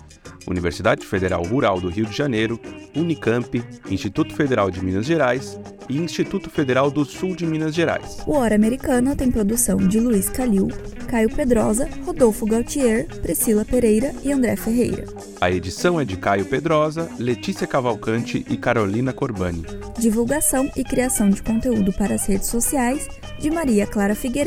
[0.47, 2.59] Universidade Federal Rural do Rio de Janeiro
[2.95, 8.23] Unicamp, Instituto Federal de Minas Gerais e Instituto Federal do Sul de Minas Gerais.
[8.25, 10.67] O Hora Americana tem produção de Luiz Calil,
[11.07, 15.05] Caio Pedrosa, Rodolfo Gautier, Priscila Pereira e André Ferreira.
[15.39, 19.63] A edição é de Caio Pedrosa, Letícia Cavalcante e Carolina Corbani.
[19.99, 23.07] Divulgação e criação de conteúdo para as redes sociais
[23.39, 24.38] de Maria Clara Figueiredo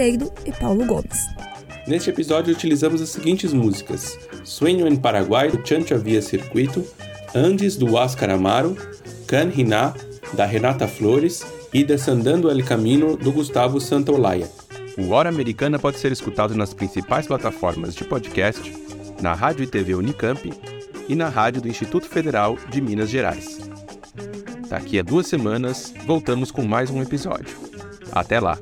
[0.47, 1.27] e Paulo Gomes.
[1.87, 6.87] Neste episódio utilizamos as seguintes músicas: Sueño em Paraguai, do Chancho Via Circuito,
[7.35, 8.77] Andes, do Oscar Amaro,
[9.27, 9.95] Can Hiná,
[10.35, 14.49] da Renata Flores e Descendando el Camino, do Gustavo Santaolalla.
[14.99, 18.73] O Hora Americana pode ser escutado nas principais plataformas de podcast,
[19.21, 20.53] na Rádio e TV Unicamp
[21.09, 23.59] e na Rádio do Instituto Federal de Minas Gerais.
[24.69, 27.57] Daqui a duas semanas, voltamos com mais um episódio.
[28.13, 28.59] Até lá!